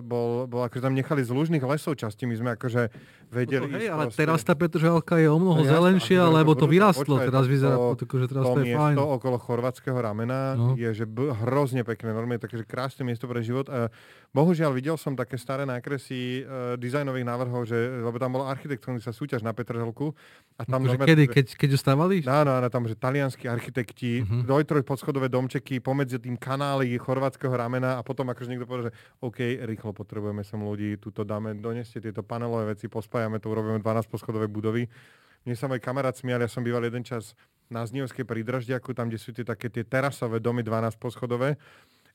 [0.04, 2.92] bol, bol akože tam nechali z lužných lesov časti, my sme akože
[3.26, 3.66] vedeli...
[3.66, 4.20] No to, hej, ale proste.
[4.22, 7.76] teraz tá Petržalka je o mnoho no, zelenšia, jasná, lebo to vyrastlo, počkaj, teraz vyzerá,
[7.98, 8.94] to, že teraz to, to je fajn.
[8.94, 10.78] To okolo chorvátskeho ramena no.
[10.78, 13.66] je že b- hrozne pekné, normálne takže krásne miesto pre život.
[13.66, 13.90] Uh,
[14.30, 17.74] bohužiaľ videl som také staré nákresy uh, dizajnových návrhov, že,
[18.04, 20.14] lebo tam bola architektonická súťaž na Petržalku.
[20.60, 22.16] A tam no, normálne, kedy, keď, keď ju stávali?
[22.22, 24.46] Áno, áno, tam, že talianskí architekti, uh-huh.
[24.46, 29.38] dvoj, podschodové domčeky pomedzi tým kanály chorvátskeho ramena a potom akože niekto povedal, že OK,
[29.62, 34.50] rýchlo potrebujeme sem ľudí, túto dáme, doneste tieto panelové veci, pospájame to, urobíme 12 poschodové
[34.50, 34.90] budovy.
[35.46, 37.38] mne sa môj kamarát smial, ja som býval jeden čas
[37.70, 41.54] na Znievskej pri Draždiaku, tam, kde sú tie také tie terasové domy 12 poschodové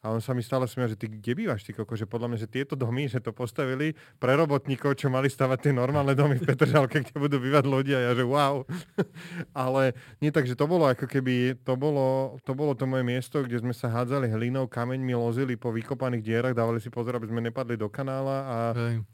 [0.02, 1.94] a on sa mi stále smial, že ty kde bývaš, ty koko?
[1.94, 5.74] Že podľa mňa, že tieto domy, že to postavili pre robotníkov, čo mali stavať tie
[5.78, 8.10] normálne domy v Petržalke, kde budú bývať ľudia.
[8.10, 8.66] Ja že wow.
[9.54, 13.46] Ale nie tak, že to bolo ako keby, to bolo, to bolo to moje miesto,
[13.46, 17.46] kde sme sa hádzali hlinou, kameňmi, lozili po vykopaných dierach, dávali si pozor, aby sme
[17.46, 18.58] nepadli do kanála a,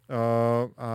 [0.07, 0.23] a,
[0.79, 0.91] a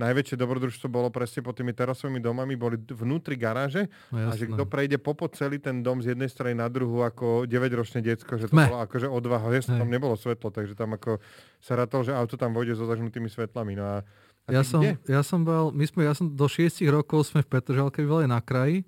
[0.00, 4.64] najväčšie dobrodružstvo bolo presne pod tými terasovými domami, boli vnútri garáže no, a že kto
[4.64, 8.56] prejde popod celý ten dom z jednej strany na druhú ako 9-ročné decko, že to
[8.56, 8.64] Me.
[8.72, 11.18] bolo akože od odvaha, že tam nebolo svetlo, takže tam ako
[11.58, 13.74] sa rátal, že auto tam vojde so zažnutými svetlami.
[13.74, 13.96] No a,
[14.46, 17.50] a ja, som, ja som bol, my sme, ja som do 6 rokov sme v
[17.50, 18.86] Petržalke bývali na kraji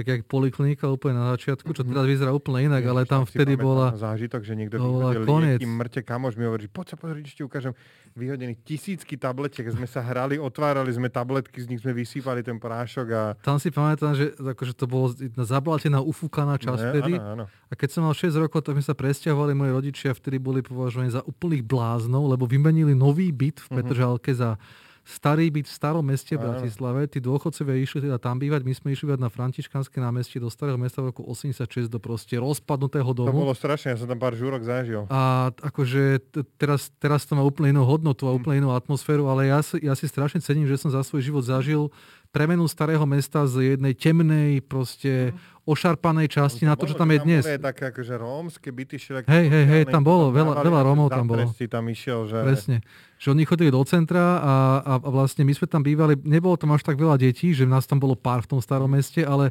[0.00, 1.92] tak jak poliklinika úplne na začiatku, čo mhm.
[1.92, 3.92] teraz vyzerá úplne inak, ale tam vtedy bola...
[3.92, 7.76] Zážitok, že niekto vyhodil lieky, mŕte kamož mi hovorí, poď sa pozrieť, ti ukážem
[8.16, 13.06] vyhodených tisícky tabletiek, sme sa hrali, otvárali sme tabletky, z nich sme vysýpali ten prášok
[13.12, 13.22] a...
[13.44, 17.20] Tam si pamätám, že akože to bolo zablatená, ufúkaná časť vtedy.
[17.20, 17.44] Áno, áno.
[17.68, 21.12] A keď som mal 6 rokov, tak sme sa presťahovali, moji rodičia vtedy boli považovaní
[21.12, 23.76] za úplných bláznov, lebo vymenili nový byt v mhm.
[23.76, 24.56] Petržalke uh-huh.
[24.56, 27.08] za starý byt v starom meste v Bratislave.
[27.10, 28.62] Tí dôchodcovia išli teda tam bývať.
[28.62, 32.38] My sme išli bývať na Františkanské námestie do starého mesta v roku 86 do proste
[32.38, 33.32] rozpadnutého domu.
[33.32, 35.08] To bolo strašné, ja som tam pár žúrok zažil.
[35.10, 36.20] A akože
[36.60, 40.06] teraz, teraz to má úplne inú hodnotu a úplne inú atmosféru, ale ja, ja si
[40.06, 41.90] strašne cením, že som za svoj život zažil
[42.30, 45.66] premenu starého mesta z jednej temnej, proste mm.
[45.66, 47.42] ošarpanej časti na to, čo tam je dnes.
[47.42, 51.50] Tam také akože rómske byty Hej, hej, hej, tam bolo, veľa, veľa Rómov tam bolo.
[51.50, 52.38] tam išiel, že...
[52.46, 52.76] Presne.
[53.18, 56.72] Že oni chodili do centra a, a, a vlastne my sme tam bývali, nebolo tam
[56.72, 59.50] až tak veľa detí, že nás tam bolo pár v tom starom meste, ale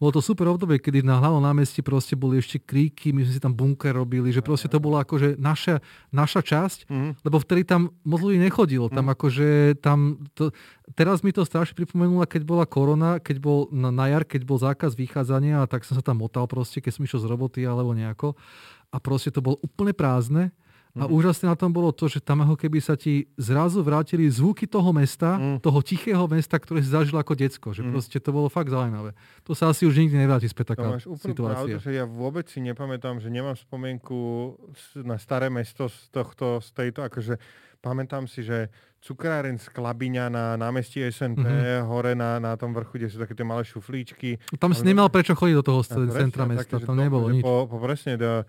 [0.00, 3.42] bolo to super obdobie, kedy na hlavnom námestí proste boli ešte kríky, my sme si
[3.44, 7.20] tam bunker robili, že proste to bola akože naša, naša časť, mm.
[7.20, 8.88] lebo vtedy tam moc ľudí nechodilo.
[8.88, 9.12] Tam mm.
[9.12, 9.48] akože
[9.84, 10.56] tam, to,
[10.96, 14.56] teraz mi to strašne pripomenula, keď bola korona, keď bol na, na jar, keď bol
[14.56, 17.92] zákaz vychádzania, a tak som sa tam motal proste, keď som išiel z roboty alebo
[17.92, 18.40] nejako.
[18.90, 20.48] A proste to bolo úplne prázdne
[20.98, 21.14] a mm.
[21.14, 24.90] úžasné na tom bolo to, že tam ako keby sa ti zrazu vrátili zvuky toho
[24.90, 25.62] mesta, mm.
[25.62, 27.70] toho tichého mesta, ktoré si zažil ako decko.
[27.70, 27.90] Že mm.
[27.94, 29.14] proste to bolo fakt zaujímavé.
[29.46, 31.78] To sa asi už nikdy nevráti späť taká to máš situácia.
[31.78, 34.18] Pravdu, že ja vôbec si nepamätám, že nemám spomienku
[35.06, 37.38] na staré mesto z tohto, z tejto, akože
[37.80, 38.68] pamätám si, že
[39.00, 41.88] cukráren z Klabiňa na námestí SNP, mm-hmm.
[41.88, 44.36] hore na, na tom vrchu, kde sú také tie malé šuflíčky.
[44.60, 45.80] Tam si nemal prečo chodiť do toho
[46.12, 47.40] centra mesta, tam nebolo nič.
[47.40, 48.44] Po, po presne, do,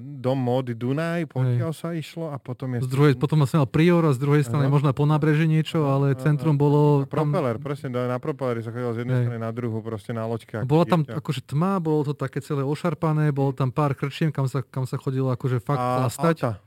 [0.00, 2.84] dom módy Dunaj, pokiaľ sa išlo a potom je...
[2.84, 6.12] Z druhej, potom som mal Prior a z druhej strany možno po nábreží niečo, ale
[6.18, 7.08] centrum bolo...
[7.08, 7.64] Propeller, tam...
[7.64, 10.68] presne, na propeleri sa chodilo z jednej strany na druhú, proste na loďke.
[10.68, 11.18] Bola tam dieťa.
[11.18, 15.00] akože tma, bolo to také celé ošarpané, bolo tam pár krčiem, kam sa, kam sa
[15.00, 16.36] chodilo akože fakt a plastať.
[16.44, 16.65] Auta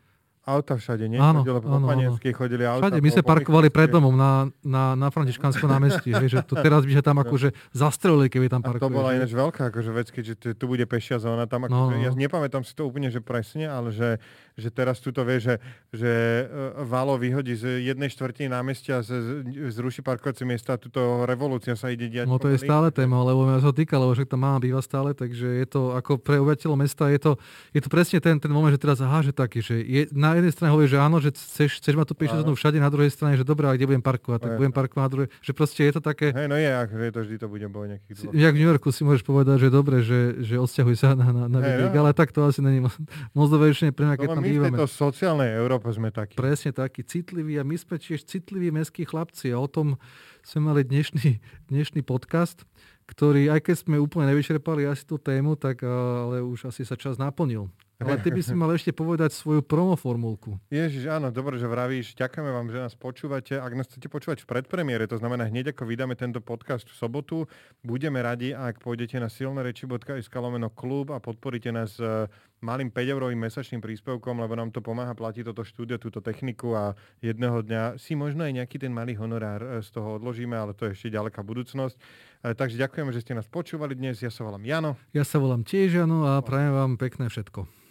[0.50, 1.22] auta všade, nie?
[1.22, 2.90] Áno, Chodilo, po áno, chodili auta.
[2.90, 6.98] Všade, my sme parkovali pred domom na, na, na Františkanskom námestí, že to teraz by
[6.98, 8.90] sa tam akože zastrelili, keby tam parkovali.
[8.90, 11.46] A to bola ináč veľká akože vec, keďže tu bude pešia zóna.
[11.46, 12.02] Tam akože, no, no.
[12.02, 14.18] Ja nepamätám si to úplne, že presne, ale že
[14.60, 15.56] že teraz tu to vie, že,
[15.96, 16.12] že
[16.46, 19.42] e, Valo vyhodí z jednej štvrtiny námestia, z,
[19.72, 22.28] zruší parkovacie miesta tuto revolúcia sa ide diať.
[22.28, 25.16] No to je stále téma, lebo mňa sa týka, lebo však tam má býva stále,
[25.16, 27.32] takže je to ako pre obyvateľov mesta, je to,
[27.72, 30.54] je to presne ten, ten moment, že teraz aha, že taký, že je, na jednej
[30.56, 33.44] strane hovorí, že áno, že chceš, chceš mať tu pešo všade, na druhej strane, že
[33.44, 36.32] dobré, kde budem parkovať, tak budem parkovať na druhej, že proste je to také...
[36.32, 38.34] Hej, no je, že to vždy to bude boj nejakých dôvod.
[38.36, 41.44] Jak v New Yorku si môžeš povedať, že dobre, že, že odsťahuj sa na, na,
[41.52, 41.96] na hey, no.
[42.04, 42.96] ale tak to asi není moc,
[43.36, 46.36] moc dobre pre mňa, keď tam bývame sociálnej Európe sme takí.
[46.36, 49.96] Presne takí citliví a my sme tiež citliví mestskí chlapci a o tom
[50.44, 51.40] sme mali dnešný,
[51.72, 52.64] dnešný podcast,
[53.10, 57.18] ktorý, aj keď sme úplne nevyčerpali asi tú tému, tak ale už asi sa čas
[57.18, 57.70] naplnil.
[58.00, 60.56] Ale ty by si mal ešte povedať svoju promoformulku.
[60.72, 62.16] Ježiš, áno, dobre, že vravíš.
[62.16, 63.60] Ďakujeme vám, že nás počúvate.
[63.60, 67.44] Ak nás chcete počúvať v predpremiére, to znamená hneď ako vydáme tento podcast v sobotu,
[67.84, 72.32] budeme radi, ak pôjdete na silnereči.sk lomeno klub a podporíte nás e,
[72.64, 77.60] malým 5-eurovým mesačným príspevkom, lebo nám to pomáha platiť toto štúdio, túto techniku a jedného
[77.60, 80.96] dňa si možno aj nejaký ten malý honorár e, z toho odložíme, ale to je
[80.96, 82.00] ešte ďaleká budúcnosť.
[82.00, 84.24] E, takže ďakujeme, že ste nás počúvali dnes.
[84.24, 84.96] Ja sa volám Jano.
[85.12, 87.89] Ja sa volám tiež Jano a prajem vám pekné všetko.